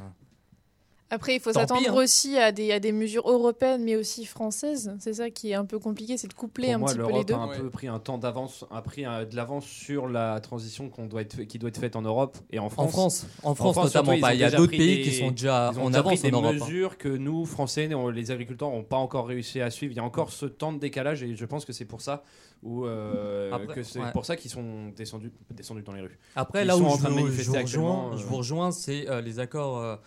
[1.13, 1.93] Après, il faut s'attendre hein.
[2.03, 4.91] aussi à des, à des mesures européennes, mais aussi françaises.
[4.99, 7.03] C'est ça qui est un peu compliqué, c'est de coupler Pour un moi, petit peu
[7.03, 7.33] les l'Europe deux.
[7.33, 7.57] a un Ouais.
[7.59, 11.21] peu pris un temps d'avance, a pris euh, de l'avance sur la transition qu'on doit
[11.21, 12.85] être, qui doit être faite en Europe et en France.
[12.87, 14.33] En France, en France, France, notamment surtout, pas.
[14.33, 16.19] ils Il y a d'autres pays des- qui sont déjà Ils ont en déjà avance
[16.19, 16.55] pris des en Europe.
[16.59, 16.65] hein.
[16.65, 19.93] mesures que nous, Français, on- les agriculteurs, n'ont pas encore réussi à suivre.
[19.93, 22.23] Il y a encore ce temps de décalage et je pense que c'est pour ça
[22.63, 24.11] ou euh, Après, que c'est ouais.
[24.13, 26.17] pour ça qu'ils sont descendus, descendus dans les rues.
[26.35, 28.17] Après, Ils là sont où en je, train de vous- manifester je vous actuellement, rejoins,
[28.17, 28.27] je euh.
[28.27, 29.99] vous rejoins, c'est euh, les accords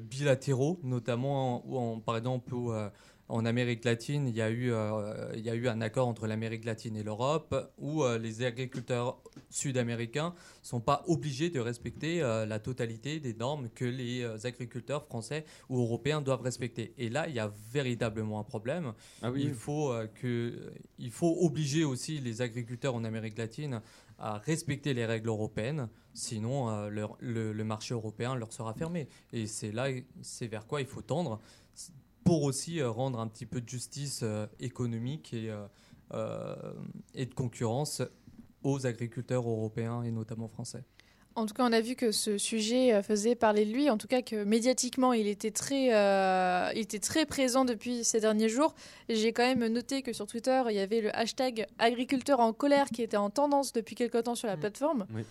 [0.00, 2.88] bilatéraux, notamment on- par exemple où euh,
[3.28, 6.28] en Amérique latine, il y, a eu, euh, il y a eu un accord entre
[6.28, 9.18] l'Amérique latine et l'Europe où euh, les agriculteurs
[9.50, 10.28] sud-américains
[10.62, 15.04] ne sont pas obligés de respecter euh, la totalité des normes que les euh, agriculteurs
[15.06, 16.94] français ou européens doivent respecter.
[16.98, 18.92] Et là, il y a véritablement un problème.
[19.22, 23.80] Ah Il, faut, euh, que, il faut obliger aussi les agriculteurs en Amérique latine
[24.18, 29.08] à respecter les règles européennes, sinon euh, leur- le, le marché européen leur sera fermé.
[29.32, 29.86] Et c'est là,
[30.22, 31.40] c'est vers quoi il faut tendre
[32.24, 35.66] pour aussi euh, rendre un petit peu de justice euh, économique et, euh,
[36.14, 36.56] euh,
[37.14, 38.02] et de concurrence
[38.64, 40.82] aux agriculteurs européens et notamment français.
[41.36, 43.90] En tout cas, on a vu que ce sujet faisait parler de lui.
[43.90, 48.20] En tout cas, que médiatiquement, il était très, euh, il était très présent depuis ces
[48.20, 48.74] derniers jours.
[49.10, 52.88] J'ai quand même noté que sur Twitter, il y avait le hashtag agriculteur en colère
[52.88, 55.04] qui était en tendance depuis quelque temps sur la plateforme.
[55.14, 55.24] Oui.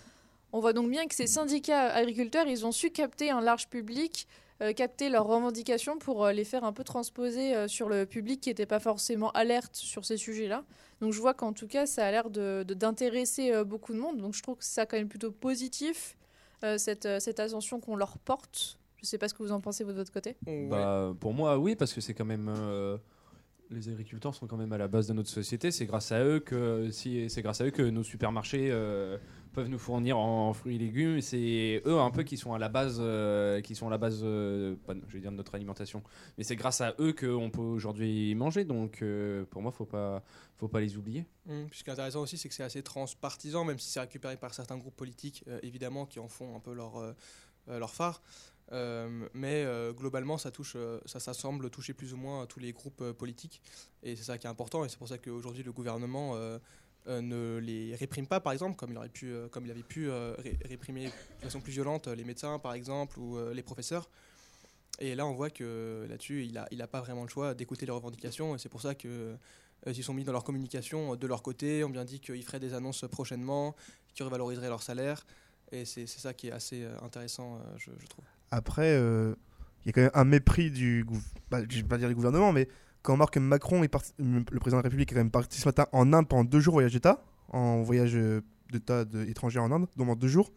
[0.56, 4.26] On voit donc bien que ces syndicats agriculteurs, ils ont su capter un large public,
[4.62, 8.40] euh, capter leurs revendications pour euh, les faire un peu transposer euh, sur le public
[8.40, 10.64] qui n'était pas forcément alerte sur ces sujets-là.
[11.02, 13.98] Donc je vois qu'en tout cas, ça a l'air de- de- d'intéresser euh, beaucoup de
[13.98, 14.16] monde.
[14.16, 16.16] Donc je trouve que ça quand même plutôt positif,
[16.64, 18.78] euh, cette, euh, cette ascension qu'on leur porte.
[18.96, 20.36] Je ne sais pas ce que vous en pensez vous, de votre côté.
[20.46, 20.68] Ouais.
[20.70, 22.48] Bah, pour moi, oui, parce que c'est quand même.
[23.70, 25.70] Les agriculteurs sont quand même à la base de notre société.
[25.70, 29.18] C'est grâce à eux que c'est grâce à eux que nos supermarchés euh,
[29.52, 31.20] peuvent nous fournir en fruits et légumes.
[31.20, 34.20] C'est eux un peu qui sont à la base, euh, qui sont à la base,
[34.22, 34.76] euh,
[35.08, 36.02] je vais dire de notre alimentation.
[36.38, 38.64] Mais c'est grâce à eux qu'on peut aujourd'hui manger.
[38.64, 39.02] Donc
[39.50, 40.22] pour moi, faut pas,
[40.56, 41.26] faut pas les oublier.
[41.46, 44.36] Puis ce qui est intéressant aussi, c'est que c'est assez transpartisan, même si c'est récupéré
[44.36, 47.14] par certains groupes politiques, évidemment, qui en font un peu leur,
[47.68, 48.22] leur phare.
[48.72, 50.36] Euh, mais euh, globalement,
[50.74, 53.60] euh, ça, semble toucher plus ou moins tous les groupes politiques.
[54.02, 54.84] Et c'est ça qui est important.
[54.84, 56.36] Et c'est pour ça qu'aujourd'hui, le gouvernement
[57.06, 61.72] ne les réprime pas, par exemple, comme il, avait pu ré- réprimer de façon plus
[61.72, 64.08] violente les médecins, par exemple, ou les professeurs.
[64.98, 68.56] Et là, on voit que là-dessus, il n'a pas vraiment le choix d'écouter les revendications.
[68.56, 69.36] Et c'est pour ça que
[69.86, 71.84] ils sont mis dans leur communication de leur côté.
[71.84, 73.76] On bien dit qu'ils feraient des annonces prochainement,
[74.14, 75.24] qu'ils revaloriseraient leur salaire.
[75.70, 78.24] Et c'est ça qui est assez intéressant, je trouve.
[78.50, 79.34] Après, euh,
[79.84, 81.04] il y a quand même un mépris du.
[81.50, 82.68] Bah, je vais pas dire du gouvernement, mais
[83.02, 85.30] quand on remarque que Macron, est parti- le président de la République, est quand même
[85.30, 88.40] parti ce matin en Inde pendant deux jours voyage d'État, en voyage euh,
[88.72, 90.50] d'État étranger en Inde, donc en deux jours,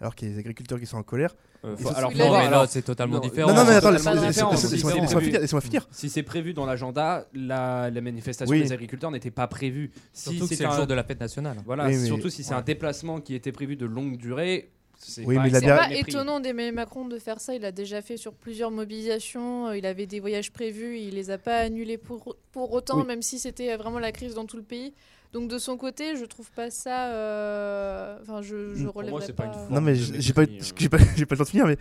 [0.00, 1.34] alors qu'il y a des agriculteurs qui sont en colère.
[1.64, 3.50] Euh, faut- alors, voir, mais c'est totalement non, différent.
[3.50, 4.50] Non, non, mais attends, totalement laisse- différent.
[4.52, 5.00] laisse- Si laisse-moi c'est
[5.40, 5.88] laisse-moi prévu- finir.
[5.90, 8.62] Si c'est prévu dans l'agenda, la, la manifestation Oui.
[8.62, 9.90] des agriculteurs n'était pas prévue.
[10.14, 11.58] Si c'est c'était le un- jour de la fête nationale.
[11.66, 14.70] Voilà, Oui, mais- surtout si c'est un déplacement qui était prévu de longue durée.
[15.02, 16.10] C'est Oui, pas mais la C'est dernière- pas mépris.
[16.12, 17.54] étonnant d'Emmanuel Macron de faire ça.
[17.54, 19.72] Il a déjà fait sur plusieurs mobilisations.
[19.72, 20.98] Il avait des voyages prévus.
[20.98, 23.06] Il les a pas annulés pour, pour autant, Oui.
[23.06, 24.92] même si c'était vraiment la crise dans tout le pays.
[25.32, 27.12] Donc de son côté, je trouve pas ça.
[27.12, 28.86] euh, Enfin, je, je
[29.24, 29.68] c'est pas une pas.
[29.70, 30.46] Non, mais j'ai pas, euh.
[30.76, 31.76] j'ai pas, j'ai pas le temps de finir, mais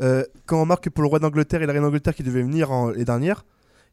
[0.00, 2.42] euh, quand on remarque que pour le roi d'Angleterre et la reine d'Angleterre qui devaient
[2.42, 3.44] venir en, les dernières,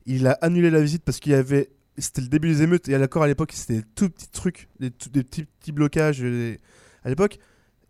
[0.07, 1.69] il a annulé la visite parce qu'il y avait.
[1.97, 4.67] C'était le début des émeutes et à l'accord à l'époque, c'était des tout petits trucs,
[4.81, 6.55] des, tout- des petits, petits blocages euh,
[7.05, 7.37] à l'époque.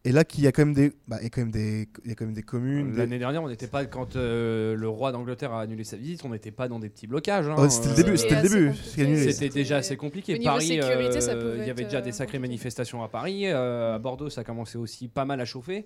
[0.07, 1.89] Et là, qu'il y a quand même des, bah, il y a quand même des,
[2.03, 2.91] il y a quand même des communes.
[2.91, 6.23] des- L'année dernière, on n'était pas quand euh, le roi d'Angleterre a annulé sa visite,
[6.23, 7.47] on n'était pas dans des petits blocages.
[7.49, 7.55] hein.
[7.57, 9.01] Oh, c'était le Euh, début, C'était c'était le début.
[9.17, 9.33] annulé.
[9.33, 10.39] C'était déjà assez compliqué.
[10.39, 13.47] Paris, euh, il y avait déjà euh, des sacrées manifestations à Paris.
[13.47, 15.85] euh, à Bordeaux, ça commençait aussi pas mal à chauffer.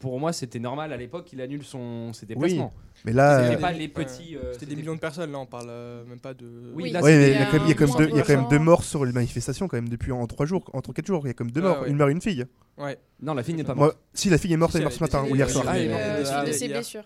[0.00, 2.74] Pour moi, c'était normal à l'époque qu'il annule son, ses déplacements.
[3.06, 4.36] Mais là, C'était euh, pas les petits.
[4.36, 6.46] euh, C'était des millions de personnes, là, on parle euh, même pas de.
[6.74, 7.52] Oui, Oui, là, ouais, c'était- mais il y a quand
[7.98, 10.12] même, il y a quand même un deux, morts sur les manifestations quand même depuis
[10.12, 11.22] en trois jours, entre quatre jours.
[11.24, 11.90] Il y a quand même deux morts, ouais.
[11.90, 12.44] une mère et une fille.
[12.76, 12.98] Ouais.
[13.22, 13.94] Non, la fille n'est pas morte.
[13.94, 15.64] Moi, si la fille est morte, Si, elle est morte ce matin ou hier soir.
[15.68, 16.26] ah, elle est morte.
[16.26, 17.04] Suite de oui, ses blessures.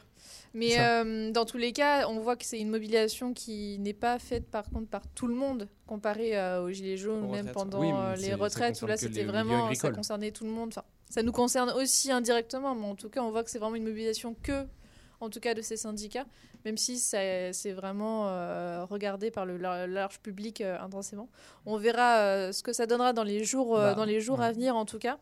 [0.54, 4.18] Mais euh, dans tous les cas, on voit que c'est une mobilisation qui n'est pas
[4.18, 7.52] faite par contre par tout le monde, comparé euh, aux gilets jaunes, Aux même retraites.
[7.52, 10.68] pendant Oui, les retraites où là c'était vraiment ça concernait tout le monde.
[10.72, 13.76] Enfin, ça nous concerne aussi indirectement, mais en tout cas, on voit que c'est vraiment
[13.76, 14.66] une mobilisation que,
[15.20, 16.26] en tout cas, de ces syndicats,
[16.64, 21.28] même si ça- c'est vraiment euh, regardé par le lar- large public euh, intensément.
[21.66, 24.38] On verra euh, ce que ça donnera dans les jours, euh, Bah, dans les jours
[24.40, 24.46] ouais.
[24.46, 25.18] à venir, en tout cas.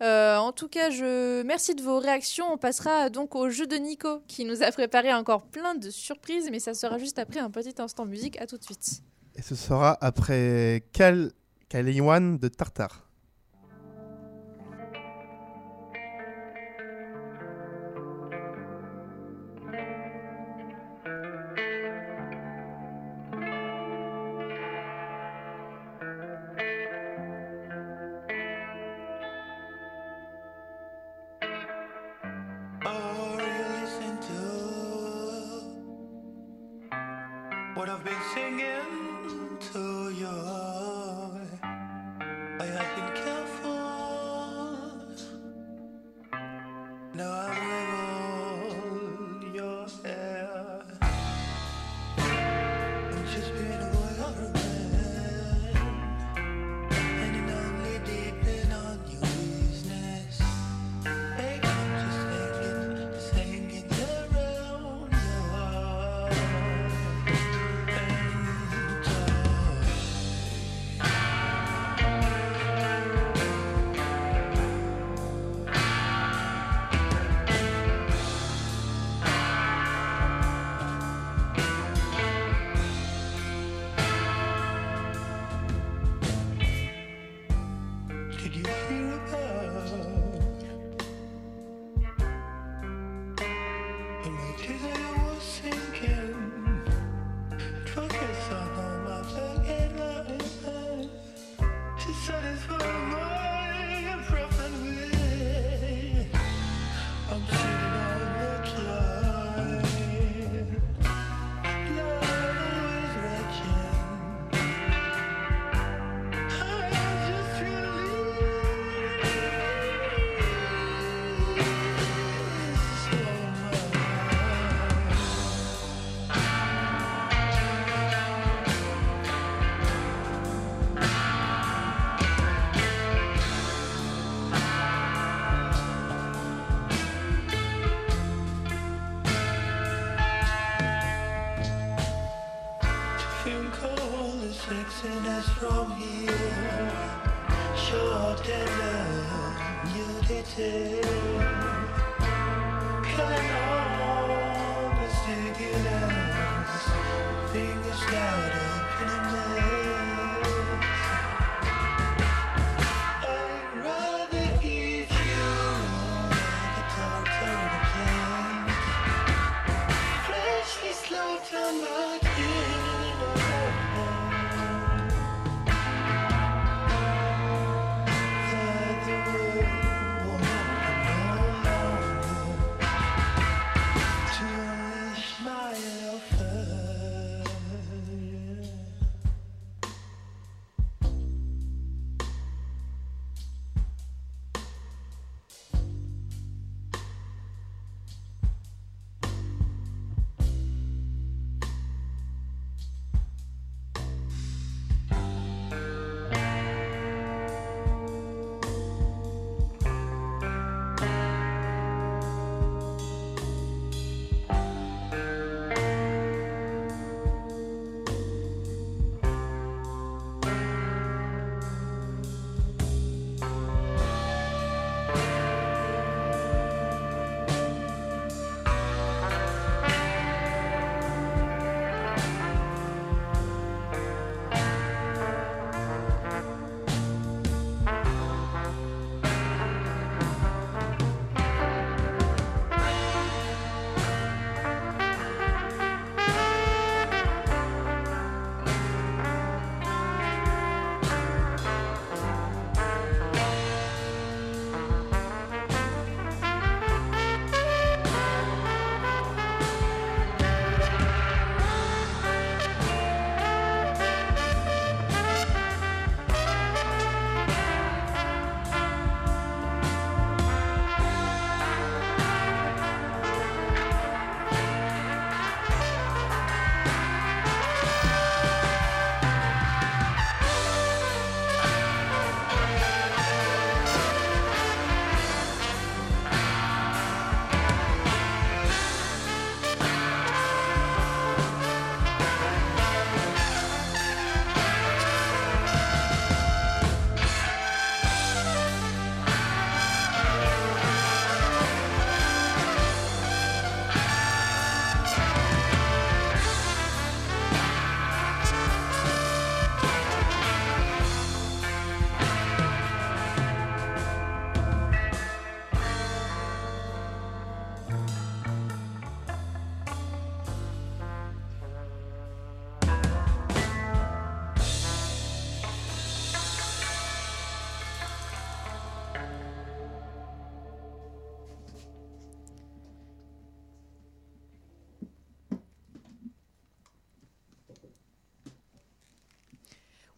[0.00, 2.46] Euh, en tout cas, je merci de vos réactions.
[2.52, 6.48] On passera donc au jeu de Nico qui nous a préparé encore plein de surprises,
[6.52, 8.40] mais ça sera juste après un petit instant musique.
[8.40, 9.02] À tout de suite.
[9.34, 11.32] Et ce sera après Cal
[11.68, 13.07] Kaliwan de Tartare.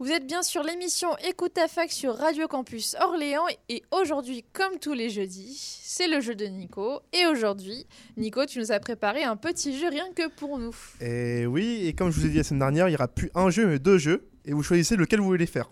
[0.01, 4.79] Vous êtes bien sur l'émission Écoute ta fac sur Radio Campus Orléans et aujourd'hui, comme
[4.81, 7.01] tous les jeudis, c'est le jeu de Nico.
[7.13, 7.87] Et aujourd'hui,
[8.17, 10.75] Nico, tu nous as préparé un petit jeu rien que pour nous.
[11.03, 13.31] Et oui, et comme je vous ai dit la semaine dernière, il n'y aura plus
[13.35, 15.71] un jeu mais deux jeux, et vous choisissez lequel vous voulez faire.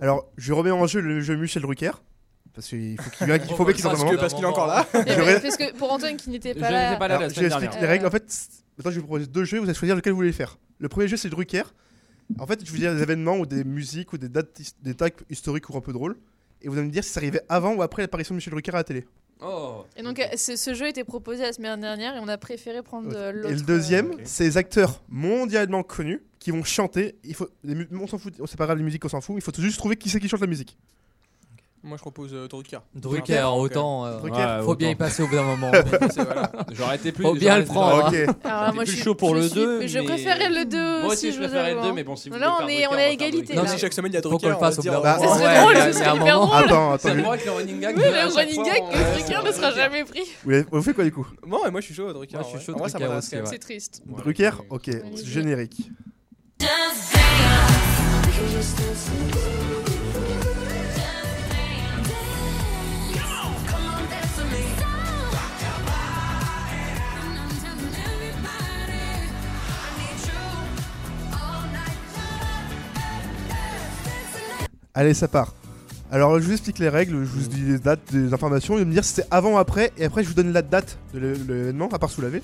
[0.00, 1.92] Alors, je remets en jeu le jeu Michel Drucker,
[2.54, 4.84] parce qu'il faut qu'il il faut qu'il sorte un Parce parce qu'il est encore là.
[4.94, 7.28] Eh ben, reste- parce que pour Antoine qui n'était pas là, pas là Alors, la
[7.28, 7.40] je
[7.80, 8.04] les règles.
[8.04, 8.24] En fait,
[8.76, 10.58] maintenant je vais vous proposer deux jeux, vous allez choisir lequel vous voulez faire.
[10.80, 11.62] Le premier jeu c'est Drucker.
[12.38, 15.24] En fait, je vous dire des événements ou des musiques ou des dates, des dates
[15.30, 16.16] historiques ou un peu drôles.
[16.60, 18.72] Et vous allez me dire si ça arrivait avant ou après l'apparition de Michel Drucker
[18.72, 19.04] à la télé.
[19.40, 19.84] Oh.
[19.96, 22.82] Et donc, euh, ce, ce jeu était proposé la semaine dernière et on a préféré
[22.82, 23.50] prendre euh, l'autre.
[23.50, 24.20] Et le deuxième, ok.
[24.24, 27.16] c'est les acteurs mondialement connus qui vont chanter.
[27.22, 29.36] Il faut, les on s'en fout, c'est pas grave les musiques, on s'en fout.
[29.36, 30.76] Il faut juste trouver qui c'est qui chante la musique.
[31.84, 32.78] Moi, je propose euh, Drucker.
[32.94, 34.04] Drucker, Drucker, autant.
[34.04, 34.36] euh, Drucker.
[34.36, 34.98] Ouais, faut bien y autant.
[34.98, 35.70] passer au bout d'un moment.
[36.16, 36.50] Voilà.
[36.72, 37.22] J'aurais été plus.
[37.24, 38.08] Faut bien le prendre.
[38.08, 38.14] ok.
[38.14, 39.86] Alors, J'étais moi, je plus suis chaud pour je le suis- 2.
[39.86, 41.92] Je préférais le 2 Moi aussi, je préférais le avoue, 2, hein.
[41.94, 43.54] mais bon, si vous Là, voulez on faire est- Drucker, on est à égalité.
[43.54, 43.68] Non, là.
[43.68, 44.96] si chaque semaine il y a Faut Drucker, qu'on le fasse se au bout d'un
[44.96, 45.34] euh, moment.
[45.36, 46.56] C'est drôle, ce serait hyper drôle.
[46.56, 47.14] Attends, C'est attends.
[47.16, 47.96] le droit que le running gag.
[47.96, 50.22] Oui, à le running gag que ouais, Drucker ne sera jamais pris.
[50.72, 52.34] Vous, faites quoi du coup moi je suis chaud, Drucker.
[52.36, 53.36] Moi, je suis chaud, Drucker aussi.
[53.44, 54.02] C'est triste.
[54.06, 54.90] Drucker ok.
[55.24, 55.90] Générique.
[74.98, 75.54] Allez, ça part.
[76.10, 78.86] Alors, je vous explique les règles, je vous dis les dates, des informations, et vous
[78.86, 81.20] me dire si c'est avant ou après, et après je vous donne la date de
[81.20, 82.42] l'é- l'événement, à part sous la V.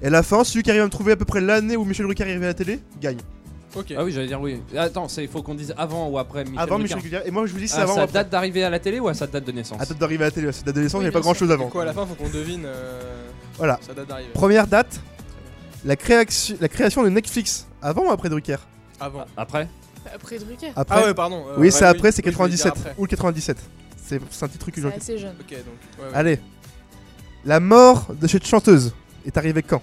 [0.00, 1.84] Et à la fin, celui qui arrive à me trouver à peu près l'année où
[1.84, 3.18] Michel Drucker est arrivé à la télé, gagne.
[3.74, 3.92] Ok.
[3.98, 4.60] Ah oui, j'allais dire oui.
[4.76, 6.94] Attends, il faut qu'on dise avant ou après Michel Avant Drucker.
[6.94, 7.28] Michel Drucker.
[7.28, 8.12] Et moi, je vous dis c'est Ah, avant ou sa après.
[8.14, 10.26] date d'arrivée à la télé ou à sa date de naissance À date d'arrivée à
[10.28, 11.68] la télé, ouais, c'est date de naissance, Oui, il n'y avait pas grand chose avant.
[11.68, 13.26] Coup, à la fin, faut qu'on devine euh,
[13.58, 13.78] Voilà.
[13.84, 14.30] sa date d'arrivée.
[14.34, 15.00] Première date,
[15.84, 17.66] la création, la création de Netflix.
[17.82, 18.56] Avant ou après Drucker?
[19.00, 19.24] Avant.
[19.36, 19.66] Après?
[20.14, 20.72] Après Drucker.
[20.76, 21.44] Après Ah ouais, pardon.
[21.48, 22.86] euh, Oui, ouais, c'est après, c'est oui, je voulais dire 97.
[22.86, 22.94] après.
[22.98, 23.56] Ou le 97.
[24.02, 25.34] C'est un petit truc que C'est assez jeune.
[25.40, 25.58] Ok, donc.
[25.98, 26.10] ouais, ouais.
[26.14, 26.40] Allez.
[27.44, 28.92] La mort de cette chanteuse
[29.24, 29.82] est arrivée quand?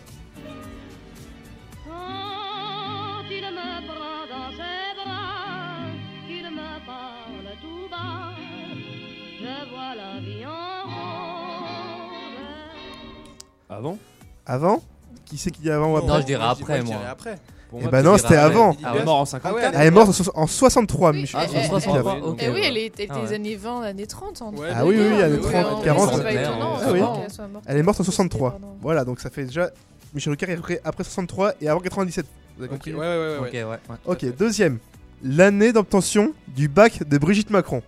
[13.69, 13.97] Avant?
[14.45, 14.81] Avant?
[15.25, 16.07] Qui c'est qui dit avant ou après?
[16.09, 16.95] Non, je dirais Moi, après, je moi.
[16.95, 17.39] dirais après.
[17.69, 18.75] Pour Eh moi, bah tu non, c'était avant.
[18.79, 19.55] Elle est morte en 54.
[19.73, 21.41] Ouais, Elle est morte en so- en 63, Oui, Michel.
[21.43, 22.37] elle- elle- 63, elle- ok.
[22.41, 23.27] Eh oui, elle était Ah ouais.
[23.27, 24.41] des années 20, années 30.
[24.41, 26.11] en Ouais, Ah oui, oui, oui, années Ouais, 30, en vrai, 40.
[26.15, 26.99] C'est pas étonnant Ah oui.
[27.21, 27.65] qu'elle soit morte.
[27.67, 28.51] Elle est morte en C'était 63.
[28.51, 29.69] pendant- Voilà, donc ça fait déjà.
[30.13, 32.25] Michel Drucker est après, après 63 et avant 97.
[32.57, 33.37] Vous avez Ok, compris ouais, ouais, ouais.
[33.39, 33.63] Ok, ouais.
[33.63, 33.69] ouais.
[33.89, 33.95] ouais.
[34.05, 34.79] Ok, deuxième.
[35.23, 37.81] L'année d'obtention du bac de Brigitte Macron.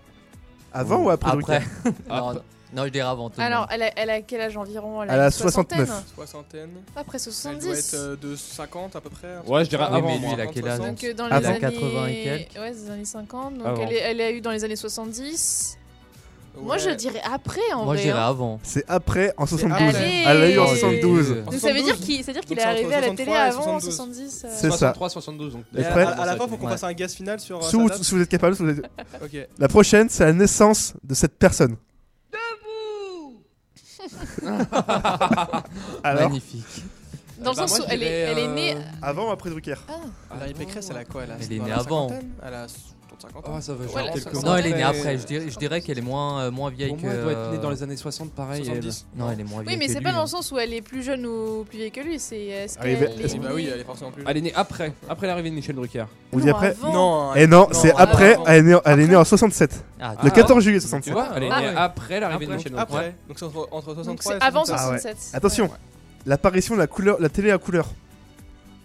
[0.74, 1.62] Avant ou après, Après.
[2.10, 2.42] Non,
[2.74, 3.42] non, je dirais avant tout.
[3.42, 5.02] Alors, elle a, elle a quel âge environ?
[5.04, 5.88] Elle a une 69.
[5.88, 6.70] soixantaine Soixantaine.
[6.96, 7.68] Après Elle doit 70.
[7.94, 9.28] être euh, de 50 à peu près.
[9.36, 9.98] un truc Ouais, je dirais comme ça.
[9.98, 10.30] avant, mais moi.
[10.30, 10.80] lui, il a quel âge?
[10.80, 12.56] Donc euh, dans les Avant années 80 et quelques.
[12.64, 13.58] Ouais, c'est les années 50.
[13.58, 13.82] Donc Avant.
[13.82, 15.78] elle, est- elle a eu dans les années 70.
[16.62, 16.80] Moi Ouais.
[16.82, 17.98] je dirais après en Moi, vrai.
[18.00, 18.28] je dirais hein.
[18.28, 18.60] avant.
[18.64, 19.96] C'est après, en 72.
[19.96, 21.28] Allez Elle l'a eu en Oh, 72.
[21.28, 22.06] j'ai- Donc ça veut dire 72.
[22.06, 23.96] qu'il c'est dire qu'il est c'est arrivé à la télé 63 et avant 72.
[23.96, 24.46] 70.
[24.46, 24.48] euh.
[24.52, 24.78] C'est ça.
[24.78, 25.54] 63, 72.
[25.54, 26.72] Donc, Et à, prêt à- à la fin, faut qu'on Ouais.
[26.72, 27.60] fasse un gaz final sur.
[27.60, 28.04] euh, Si sa vous, date.
[28.04, 28.86] si vous êtes capable, si vous êtes-
[29.24, 29.48] Ok.
[29.58, 31.78] la prochaine, c'est la naissance de cette personne.
[36.04, 36.84] Alors, Magnifique.
[37.40, 38.76] Dans le Bah, sens moi, où je elle est, dirais, elle est née.
[38.76, 39.76] euh, avant ou après Drucker?
[40.30, 41.24] Valérie Pécresse, elle a quoi?
[41.24, 42.10] Elle a Elle est née avant?
[42.10, 42.66] cinquantaine Elle a
[43.20, 43.54] 50 ans.
[43.56, 45.18] Ah, ça va Ouais, quelques Non, elle est née après.
[45.18, 47.08] Je dirais, je dirais qu'elle est moins, euh, moins vieille que.
[47.08, 48.62] elle doit être née dans euh, les années 60, pareil.
[48.62, 48.82] elle.
[48.84, 49.06] 70.
[49.16, 49.76] Non, elle est moins vieille.
[49.76, 50.24] Oui, mais c'est pas dans hein.
[50.24, 52.20] le sens où elle est plus jeune ou plus vieille que lui.
[52.20, 54.24] C'est est-ce qu'elle Arrivé- est Bah oui, elle est forcément plus.
[54.28, 56.06] Elle est née après, après l'arrivée de Michel Drucker.
[56.32, 56.76] Vous dites après.
[56.84, 57.32] Non.
[57.36, 59.84] Eh non, c'est après, elle est née, elle est née en 67.
[60.00, 61.14] Ah, Le Ah, 14 juillet Tu 67.
[61.14, 61.74] vois, elle est Ah née ouais.
[61.76, 62.58] après l'arrivée de Après.
[62.58, 63.12] Michel Drucker.
[63.28, 64.80] Donc c'est entre, entre Donc 63 c'est et avant 67.
[64.88, 65.00] Ah ouais.
[65.00, 65.36] 67.
[65.36, 65.70] Attention,
[66.26, 67.88] l'apparition de la couleur, la télé à couleur.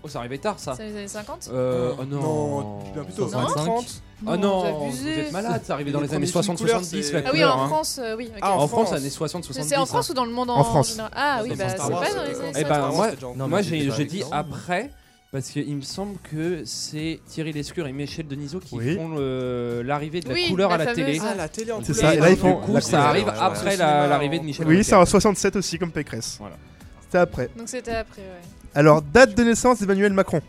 [0.05, 0.75] Oh, ça arrivait tard ça.
[0.77, 2.79] C'est les années 50 Euh, oh Non, non.
[2.93, 3.25] bien plutôt.
[3.31, 3.47] Non.
[3.47, 4.03] 30.
[4.27, 5.21] Oh vous non, vous abusez.
[5.21, 7.29] êtes malade, ça arrivait dans Les les années premiers films 60, couleurs, 70 c'est- la
[7.29, 7.67] Ah oui, en hein.
[7.69, 8.31] France, euh, oui.
[8.43, 9.69] Ah, En France, années 60, 70.
[9.69, 10.91] C'est en France ou dans le monde en, En France.
[10.91, 11.11] général?
[11.17, 13.37] Ah oui, bah c'est pas dans les euh, années Eh ben, 50.
[13.37, 14.91] moi, moi j'ai dit après
[15.33, 18.95] parce qu'il me semble que c'est Thierry Lescure et Michel Denisot qui Oui.
[18.97, 21.07] font le- l'arrivée de la Oui, couleur la à la fameuse.
[21.07, 21.21] télé.
[21.23, 22.11] Ah, la télé en C'est couleur.
[22.11, 23.77] ça, et là, ils font Du coup, ça arrive ouais, après ouais.
[23.77, 26.37] la- l'arrivée de Michel Oui, c'est en 67 aussi, comme Pécresse.
[26.39, 26.57] Voilà.
[27.03, 27.49] C'était après.
[27.57, 28.64] Donc c'était après, ouais.
[28.75, 30.41] Alors, date de naissance d'Emmanuel Macron.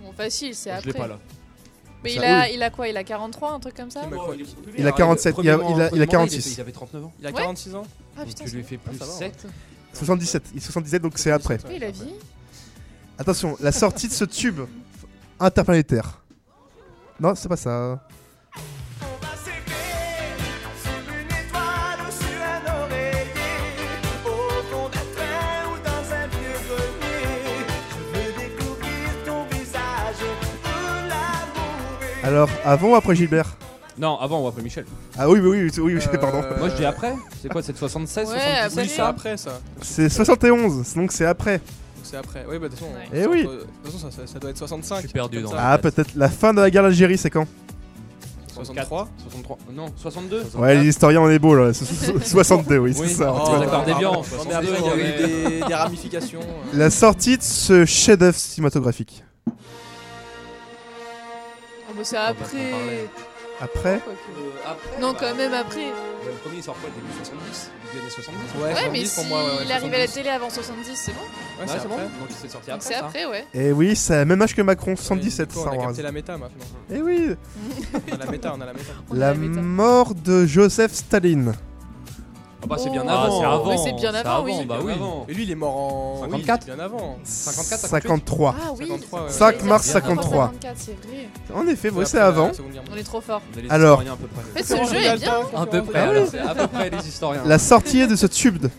[0.00, 0.92] Bon, facile, c'est Je après.
[0.92, 1.18] l'ai pas là.
[2.02, 4.02] Mais Ça, il a, il a quoi Il a 43, un truc comme ça
[4.76, 6.54] Il a 47, il a- il a- il a 46.
[6.56, 7.12] Il avait 39 ans.
[7.18, 7.34] Il a Ouais.
[7.40, 9.46] 46 ans Ah Donc putain, tu lui c'est- fais plus ça va, 7.
[9.94, 10.42] 77.
[10.52, 11.58] Il est 77, donc c'est après.
[11.66, 12.12] Oui, vie.
[13.18, 14.60] Attention, la sortie de ce tube
[15.40, 16.20] interplanétaire.
[17.20, 18.06] Non, c'est pas ça.
[32.24, 33.56] Alors, avant ou après Gilbert?
[33.98, 34.86] Non, avant ou après Michel.
[35.16, 36.42] Ah oui, oui, oui, oui, oui, Euh, pardon.
[36.58, 37.14] Moi je dis après.
[37.40, 38.82] C'est quoi, c'est 76, Ouais, 77 après.
[38.82, 39.60] Oui, c'est après ça.
[39.82, 41.60] C'est 71, donc c'est après.
[42.02, 42.44] C'est après.
[42.48, 42.90] Oui, bah de toute façon.
[42.92, 43.08] Ouais.
[43.22, 43.42] Eh oui.
[43.44, 43.48] De
[43.84, 44.96] toute façon, ça, ça- ça doit être 65.
[44.96, 45.56] Je suis perdu dans ça.
[45.60, 47.46] Ah, peut-être la fin de la guerre d'Algérie, c'est quand?
[48.52, 49.08] 63.
[49.22, 49.58] 63.
[49.72, 50.42] Non, 62.
[50.56, 51.72] Ouais, les historiens, on est beau là.
[51.72, 53.08] So- so- 62, oui, c'est Oui.
[53.10, 53.32] ça.
[53.32, 54.12] Oh, d'accord, des viands.
[54.14, 56.40] Non, mais après, il y a eu des, des ramifications.
[56.40, 56.78] euh.
[56.78, 59.24] La sortie de ce chef-d'œuvre cinématographique.
[61.96, 62.72] Bah, c'est bah, après.
[62.72, 63.04] Euh,
[63.60, 64.00] après,
[65.00, 65.86] Non, bah, quand même après.
[66.26, 69.24] Le premier il sort quoi Début 70 Début années 70 Ouais, mais 70 si pour
[69.26, 70.14] moi, ouais, ouais, il arrive à la 70.
[70.14, 71.18] télé avant 70, c'est bon.
[71.20, 71.94] Ouais, c'est bon.
[71.94, 72.04] après.
[72.04, 72.88] Donc c'est sorti Donc après.
[72.88, 73.46] c'est après, ouais.
[73.54, 75.86] Et oui, c'est le même âge que Macron, 77 Du coup, On a Wars.
[75.88, 76.64] capté la méta maintenant.
[76.90, 77.36] Et oui,
[78.10, 78.92] On a la méta, on a la méta.
[79.12, 79.60] La a la méta.
[79.60, 81.52] mort de Joseph Staline.
[82.64, 83.08] Ah bah c'est bien Oh.
[83.10, 83.38] Ah, avant.
[83.40, 83.68] c'est avant.
[83.70, 84.64] Oui, c'est bien avant, oui.
[84.66, 84.92] Bah oui.
[84.94, 85.26] avant.
[85.28, 86.20] Et lui, il est mort en.
[86.22, 86.60] 54.
[86.62, 87.18] Oui, c'est bien avant.
[87.22, 88.54] 54, 53.
[88.58, 88.86] Ah oui.
[88.88, 89.28] 53, ouais.
[89.28, 90.46] 5 J'allais mars dire 53.
[90.46, 91.28] 54, c'est vrai.
[91.54, 92.50] En effet, ouais, c'est avant.
[92.90, 93.42] On est trop fort.
[93.54, 93.98] On est les Alors.
[94.00, 94.42] historiens à peu près.
[94.42, 95.32] En fait, ce jeu est bien.
[95.54, 95.98] À peu près.
[96.00, 96.16] Ah oui.
[96.16, 96.28] alors.
[96.30, 97.42] C'est à peu près les historiens.
[97.44, 98.56] La sortie de ce tube.
[98.58, 98.70] de-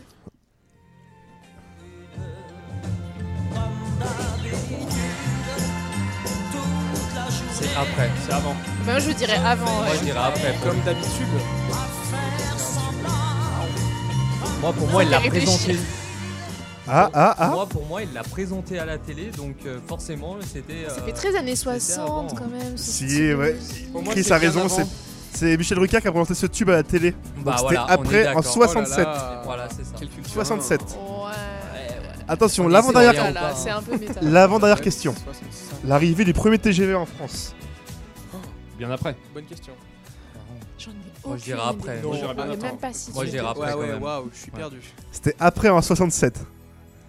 [7.52, 8.10] C'est après.
[8.28, 8.54] C'est avant.
[8.86, 9.66] Bah, moi, je dirais avant.
[9.66, 9.98] Moi, ouais.
[10.00, 10.56] je dirais après.
[10.64, 11.28] Comme d'habitude.
[14.62, 15.76] Moi, pour moi, il l'a présenté.
[16.88, 17.48] Ah, ah, ah.
[17.50, 20.88] Moi, pour moi, il l'a présenté à la télé, donc euh, forcément, c'était.
[20.88, 22.28] Ça euh, fait très années c'était 60 avant.
[22.36, 22.78] quand même.
[22.78, 23.54] ce Si, ouais.
[23.54, 23.92] musique.
[23.92, 24.86] Pour moi, Chris a raison, c'est
[25.34, 27.12] c'est Michel Drucker qui a présenté ce tube à la télé.
[27.12, 28.46] Bah Donc c'était voilà, après en d'accord.
[28.46, 28.98] 67.
[29.00, 29.42] Oh là là.
[29.44, 29.96] Voilà, c'est ça.
[30.00, 30.32] Quelle culture.
[30.34, 30.82] 67.
[30.82, 30.96] Ouais.
[32.28, 34.20] Attention, On l'avant-dernière essaie, Ah on là, pas, c'est un peu méta.
[34.22, 35.14] l'avant-dernière question.
[35.14, 35.78] 65.
[35.86, 37.54] L'arrivée du premier TGV en France.
[38.78, 39.16] Bien après.
[39.34, 39.74] Bonne question.
[41.26, 42.02] Moi, je dirais après.
[42.02, 43.66] Non, Moi, j'irais bien même pas si Moi, je dirais après.
[43.68, 44.04] ouais, quand ouais, même.
[44.04, 44.58] waouh, je suis Ouais.
[44.58, 44.78] perdu.
[45.12, 46.40] C'était après en 67.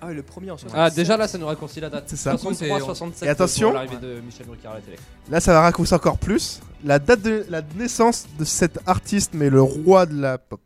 [0.00, 0.78] Ah, oui, le premier en 60.
[0.78, 2.04] Ah, déjà là, ça nous raccourcit la date.
[2.06, 2.32] C'est ça.
[2.36, 3.26] 63, C'est- 67.
[3.26, 3.68] Et attention.
[3.68, 4.96] pour l'arrivée de Michel Drucker à la télé.
[5.30, 6.60] Là, ça va raccourcir encore plus.
[6.84, 10.60] La date de la naissance de cet artiste, mais le roi de la pop.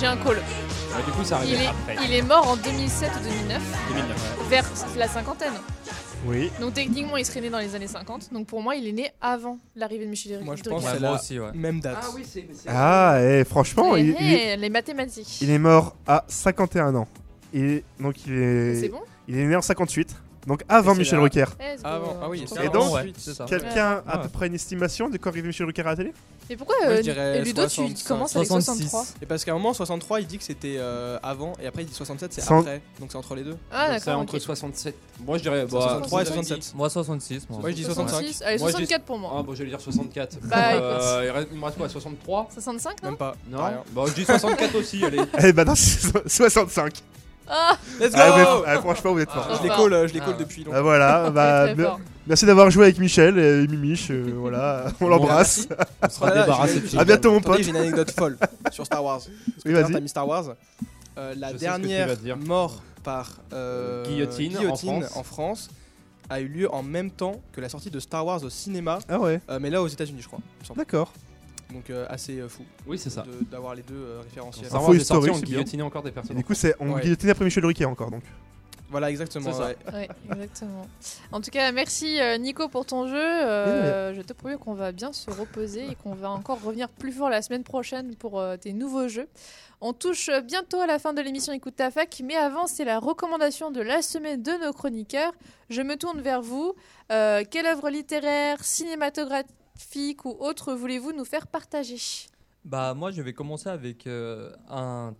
[0.00, 0.38] J'ai un call.
[1.06, 1.96] Du coup, ça Il arrive est, après.
[2.06, 4.48] il est mort en 2007 ou 2009, 2009.
[4.48, 4.64] vers
[4.96, 5.52] la cinquantaine.
[6.26, 6.50] Oui.
[6.60, 8.32] Donc techniquement, il serait né dans les années 50.
[8.32, 10.46] Donc pour moi, il est né avant l'arrivée de Michel Drucker.
[10.46, 11.50] Moi, je pense Ouais, c'est moi la aussi, ouais.
[11.54, 11.98] même date.
[12.00, 12.46] Ah oui, c'est.
[12.52, 15.40] c'est- Ah, et franchement, il, il est, Eh, les mathématiques.
[15.42, 17.08] il est mort à 51 ans.
[17.52, 19.00] Et donc, il C'est est, bon?
[19.26, 20.14] il est né en 58.
[20.46, 21.24] Donc, avant Michel la-.
[21.84, 23.12] Avant, ah oui, Et donc, ouais.
[23.46, 26.12] Quelqu'un a à peu près une estimation de quand arrive Michel Drucker à la télé
[26.50, 28.08] Mais pourquoi Moi, euh, Ludo, tu 65.
[28.08, 28.82] commences avec 66.
[28.88, 31.82] 63 Et parce qu'à un moment, 63, il dit que c'était euh, avant, et après,
[31.82, 32.82] il dit 67, c'est après.
[32.98, 33.56] Donc c'est entre les deux.
[33.70, 34.20] Ah Donc, C'est d'accord.
[34.22, 34.40] entre ok.
[34.40, 34.94] 67.
[35.24, 35.62] Moi, je dirais.
[35.62, 36.74] bah, 63 et vous avez dit- 67.
[36.74, 37.46] Moi, 66.
[37.48, 37.60] Moi.
[37.60, 38.08] Moi, je dis 65.
[38.18, 38.42] 66.
[38.42, 39.34] Allez, Moi, je dis- 64 pour moi.
[39.38, 40.38] Ah, bon, je vais dire 64.
[40.42, 43.36] Bah, Euh, il me reste quoi 63 65 non Même pas.
[43.48, 43.58] Non.
[43.92, 45.20] Bon, je dis 64 aussi, allez.
[45.44, 46.94] Eh ben non, c'est 65.
[47.48, 49.46] Ah Let's go Ah, ouais, ah, franchement, vous êtes fort.
[49.50, 49.54] Ah.
[49.58, 50.82] Je les euh, je les Ah, depuis Ah, longtemps.
[50.82, 51.66] voilà, bah,
[52.26, 54.10] merci d'avoir joué avec Michel et Mimiche.
[54.10, 55.68] euh, voilà, on l'embrasse.
[56.02, 57.64] On sera Voilà, débarrassé de j'ai- À bientôt, mon attendez, pote.
[57.64, 58.38] J'ai une anecdote folle
[58.70, 59.18] sur Star Wars.
[59.20, 59.92] Parce que Oui, tout à l'heure, vas-y.
[59.94, 60.44] t'as mis Star Wars.
[61.18, 62.36] Euh, la Je sais ce que tu dernière dire.
[62.38, 65.04] mort par euh, Guillotine, en France.
[65.16, 65.70] en France
[66.30, 69.18] a eu lieu en même temps que la sortie de Star Wars au cinéma, Ah
[69.18, 70.38] ouais, euh, mais là aux États-Unis, je crois.
[70.40, 70.78] il me semble.
[70.78, 71.12] d'accord.
[71.72, 73.22] Donc euh, assez euh, fou Oui, c'est ça.
[73.22, 74.66] de- d'avoir les deux euh, référentiels.
[74.66, 75.58] Star Info Wars est sorti, historique, on c'est bien.
[75.58, 76.36] guillotinait encore des Et personnes.
[76.36, 77.30] du coup, c'est on Ouais.
[77.30, 78.22] après Michel Drucker encore donc.
[78.90, 79.50] Voilà, exactement.
[79.52, 79.68] C'est ça.
[79.68, 79.76] ouais.
[79.90, 80.86] Ouais, exactement.
[81.32, 83.16] En tout cas, merci euh, Nico pour ton jeu.
[83.16, 87.10] Euh, je te promets qu'on va bien se reposer et qu'on va encore revenir plus
[87.12, 89.28] fort la semaine prochaine pour euh, tes nouveaux jeux.
[89.80, 92.84] On touche euh, bientôt à la fin de l'émission Écoute ta fac, mais avant, c'est
[92.84, 95.32] la recommandation de la semaine de nos chroniqueurs.
[95.70, 96.74] Je me tourne vers vous.
[97.10, 99.48] Euh, quelle œuvre littéraire, cinématographique
[100.24, 101.98] ou autre voulez-vous nous faire partager?
[102.64, 105.14] Bah, moi, je vais commencer avec euh, un,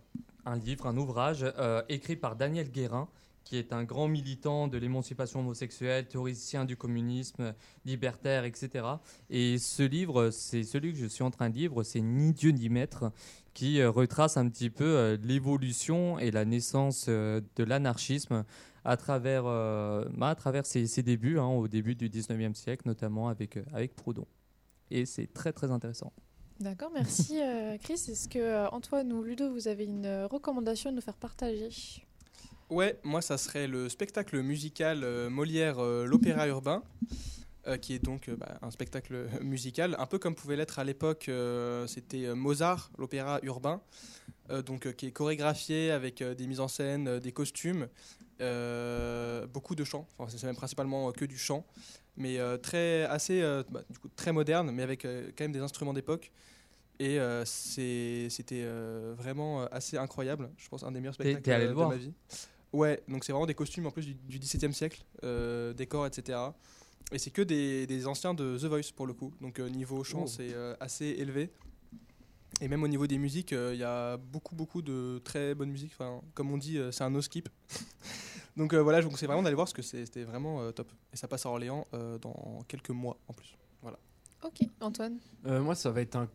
[0.46, 3.08] un livre, un ouvrage euh, écrit par Daniel Guérin,
[3.44, 7.52] qui est un grand militant de l'émancipation homosexuelle, théoricien du communisme,
[7.84, 8.86] libertaire, etc.
[9.28, 12.52] Et ce livre, c'est celui que je suis en train de lire, c'est Ni Dieu
[12.52, 13.10] ni Maître,
[13.54, 18.44] qui euh, retrace un petit peu l'évolution et la naissance de l'anarchisme
[18.84, 23.28] à travers, bah, à travers ses, ses débuts, hein, au début du 19e siècle, notamment
[23.28, 24.26] avec, avec Proudhon.
[24.92, 26.12] Et c'est très très intéressant.
[26.60, 27.94] D'accord, merci euh, Chris.
[27.94, 31.70] Est-ce que euh, Antoine ou Ludo, vous avez une euh, recommandation à nous faire partager?
[32.68, 36.82] Ouais, moi ça serait le spectacle musical Molière l'opéra urbain,
[37.82, 41.30] qui est donc bah, un spectacle musical, un peu comme pouvait l'être à l'époque,
[41.86, 43.82] c'était Mozart l'opéra urbain,
[44.64, 47.88] donc qui est chorégraphié avec des mises en scène, des costumes,
[48.42, 51.64] euh, beaucoup de chants, enfin c'est même principalement que du chant,
[52.16, 55.52] mais euh, très assez euh, bah, du coup très moderne, mais avec euh, quand même
[55.52, 56.30] des instruments d'époque.
[56.98, 60.50] Et euh, c'était euh, vraiment assez incroyable.
[60.56, 61.88] Je pense un des meilleurs spectacles allé de voir?
[61.88, 62.12] ma vie.
[62.72, 66.38] Ouais, donc c'est vraiment des costumes en plus du, XVIIe siècle, euh, décors, etc.
[67.10, 69.34] Et c'est que des, des anciens de The Voice pour le coup.
[69.40, 70.26] Donc niveau chant, Oh.
[70.26, 71.50] c'est assez élevé.
[72.60, 75.92] Et même au niveau des musiques, il y a beaucoup, beaucoup de très bonnes musiques.
[75.98, 77.48] Enfin, comme on dit, c'est un no skip.
[78.56, 80.90] donc euh, voilà, je vous conseille vraiment d'aller voir parce que c'était vraiment euh, top.
[81.12, 83.56] Et ça passe à Orléans euh, dans quelques mois en plus.
[84.44, 85.18] Ok, Antoine.
[85.46, 86.28] Euh, moi, ça va être un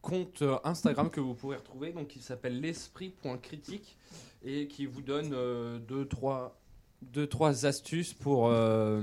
[0.00, 3.98] compte Instagram que vous pourrez retrouver, donc qui s'appelle l'esprit.critique
[4.44, 6.56] et qui vous donne euh, deux, trois,
[7.02, 9.02] deux, trois astuces pour, euh,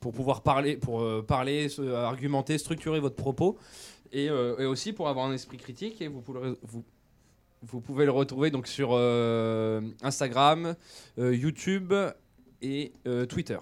[0.00, 3.58] pour pouvoir parler, pour euh, parler, argumenter, structurer votre propos
[4.10, 6.02] et, euh, et aussi pour avoir un esprit critique.
[6.02, 6.84] Et vous pouvez, vous,
[7.62, 10.74] vous pouvez le retrouver donc sur euh, Instagram,
[11.18, 11.92] euh, YouTube
[12.62, 13.58] et euh, Twitter.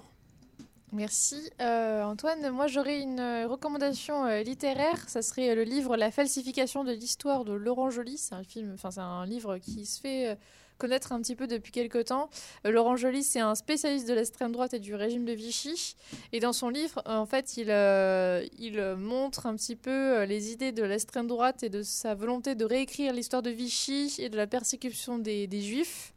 [0.92, 2.51] Merci Antoine.
[2.51, 5.07] Moi j'aurais une recommandation littéraire.
[5.07, 8.16] Ça serait le livre La falsification de l'histoire de Laurent Joly.
[8.16, 10.38] C'est un c'est un livre qui se fait
[10.79, 12.31] connaître un petit peu depuis quelques temps.
[12.64, 15.97] Euh, Laurent Joly c'est un spécialiste de l'extrême droite et du régime de Vichy.
[16.33, 20.53] Et dans son livre, euh, en fait, il, euh, il montre un petit peu les
[20.53, 24.37] idées de l'extrême droite et de sa volonté de réécrire l'histoire de Vichy et de
[24.37, 26.12] la persécution des juifs.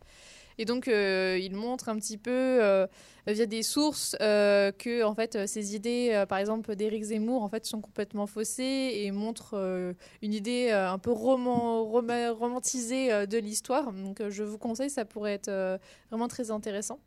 [0.58, 2.88] Et donc, euh, il montre un petit peu, euh,
[3.28, 7.66] via des sources, euh, que en fait, ces idées, par exemple, d'Éric Zemmour, en fait,
[7.66, 13.91] sont complètement faussées et montrent euh, une idée un peu roman, roma- romantisée de l'histoire.
[13.93, 15.80] Donc, je vous conseille, ça pourrait être
[16.10, 16.99] vraiment très intéressant.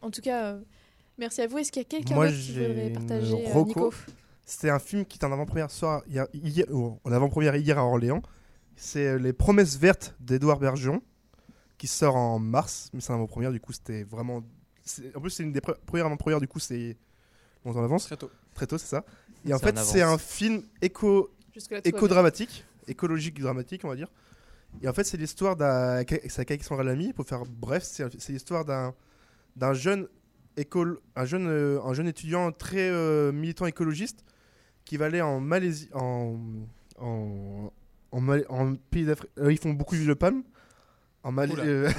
[0.00, 0.56] En tout cas,
[1.18, 1.58] merci à vous.
[1.58, 3.36] Est-ce qu'il y a quelqu'un qui voudrait partager.
[3.64, 3.80] Nico
[4.44, 7.84] C'était un film qui était en avant-première soir, hier, hier- oh, en avant-première hier à
[7.84, 8.22] Orléans.
[8.76, 11.00] C'est Les Promesses vertes d'Edouard Bergeon,
[11.84, 14.42] qui sort en mars, mais c'est en avant-première, du coup c'était vraiment...
[15.14, 16.96] En plus c'est une des pre- premières avant-premières, du coup c'est...
[17.66, 18.30] On en avance Très tôt.
[18.54, 19.04] Très tôt, c'est ça.
[19.44, 21.30] Et en fait c'est un film éco...
[21.84, 24.08] Éco-dramatique, écologique dramatique, on va dire.
[24.82, 26.02] Et en fait, c'est l'histoire d'un.
[26.28, 28.92] C'est Alexandre Lamy, pour faire bref, c'est l'histoire d'un
[29.54, 30.08] d'un jeune
[30.56, 34.24] école, un jeune, euh, un jeune étudiant très euh, militant écologiste
[34.84, 36.40] qui va aller en Malaisie, en
[36.98, 37.70] en
[38.10, 39.30] en, Mal- en pays d'Afrique.
[39.38, 40.42] euh, ils font beaucoup d'huile de palme.
[41.24, 41.56] En Malaisie.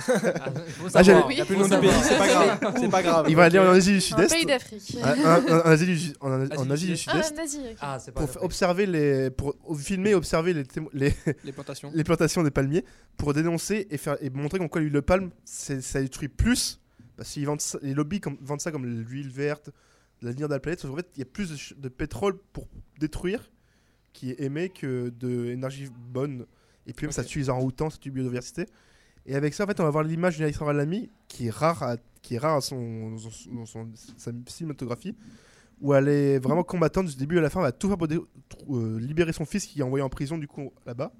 [0.77, 1.01] Faut Ah.
[1.01, 2.73] Il y a plus le nom du pays, c'est pas grave.
[2.79, 3.25] C'est pas grave.
[3.27, 4.31] il va aller en Asie du Sud-Est.
[4.31, 4.97] pays d'Afrique.
[5.03, 7.33] En- Asie du- en- en Asie du Sud-Est.
[7.81, 7.93] Ah.
[7.95, 11.11] Ah, c'est pas Pour observer les, pour filmer et observer les, témo- les,
[11.43, 11.91] Les plantations.
[11.93, 12.85] les plantations des palmiers
[13.17, 16.79] pour dénoncer et, faire, et montrer comme quoi l'huile de palme, ça détruit plus.
[17.17, 19.71] Parce qu'ils vendent ça- les lobbies comme- vendent ça comme l'huile verte,
[20.21, 20.81] l'avenir de la planète.
[20.81, 22.67] Sauf qu'en fait, il y a plus de, pétrole pour
[22.99, 23.49] détruire
[24.13, 26.45] qui est émet que d'énergie bonne.
[26.85, 28.67] Et puis même, ça tue les orang-outans, ça tue la biodiversité.
[29.25, 31.81] Et avec ça, en fait, on va voir l'image d'une Alexandra Lamy qui est rare
[31.83, 33.17] à, qui est rare son,
[34.17, 35.15] sa cinématographie,
[35.81, 37.59] où elle est vraiment combattante du début à la fin.
[37.59, 40.47] Elle va tout faire pour euh, libérer son fils qui est envoyé en prison, du
[40.47, 41.11] coup, là-bas,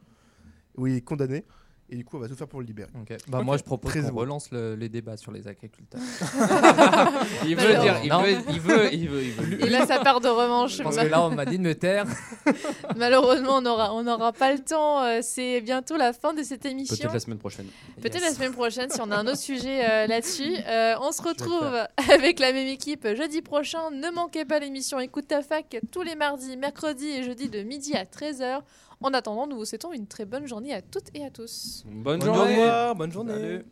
[0.78, 1.46] où il est condamné.
[1.88, 2.90] Et du coup, on va tout faire pour le libérer.
[3.00, 3.16] Ok.
[3.28, 6.02] Bah, Moi, je propose qu'on relance le- les débats sur les agriculteurs.
[7.46, 9.66] Il veut dire, il veut, il veut, il veut, il veut.
[9.66, 10.82] Et là, ça part de revanche.
[10.82, 12.06] Parce que là, on m'a dit de me taire.
[12.96, 15.04] Malheureusement, on n'aura on n'aura pas le temps.
[15.04, 16.96] euh, C'est bientôt la fin de cette émission.
[16.96, 17.68] Peut-être la semaine prochaine.
[18.02, 18.24] Peut-être Yes.
[18.24, 20.56] la semaine prochaine si on a un autre sujet euh, là-dessus.
[20.68, 21.72] Euh, on se retrouve
[22.12, 23.92] avec la même équipe jeudi prochain.
[23.92, 27.94] Ne manquez pas l'émission Écoute ta fac tous les mardis, mercredis et jeudis de midi
[27.96, 28.62] à 13h.
[29.02, 31.84] En attendant, nous vous souhaitons une très bonne journée à toutes et à tous.
[31.88, 32.56] Bonne journée.
[32.56, 33.34] revoir, bonne journée.
[33.34, 33.66] Salut.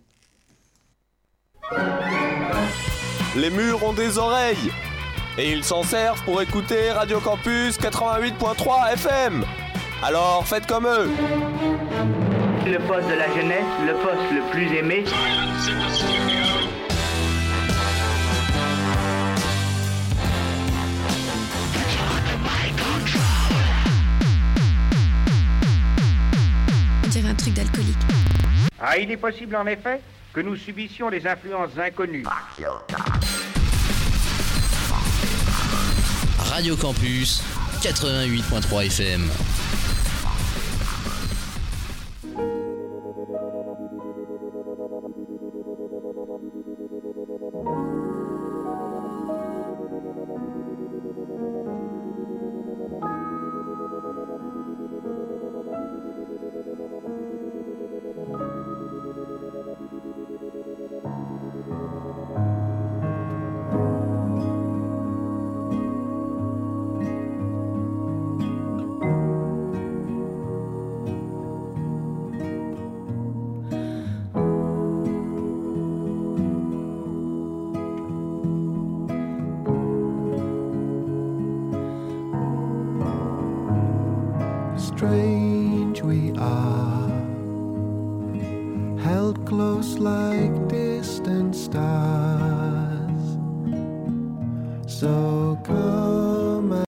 [3.35, 4.71] Les murs ont des oreilles
[5.37, 9.43] et ils s'en servent pour écouter Radio Campus 88.3 FM.
[10.03, 11.09] Alors faites comme eux.
[12.65, 15.03] Le poste de la jeunesse, le poste le plus aimé.
[27.13, 27.95] Dirait un truc d'alcoolique.
[28.81, 30.01] Ah, il est possible en effet
[30.33, 32.25] que nous subissions les influences inconnues.
[36.39, 37.43] Radio Campus
[37.81, 39.29] 88.3 FM.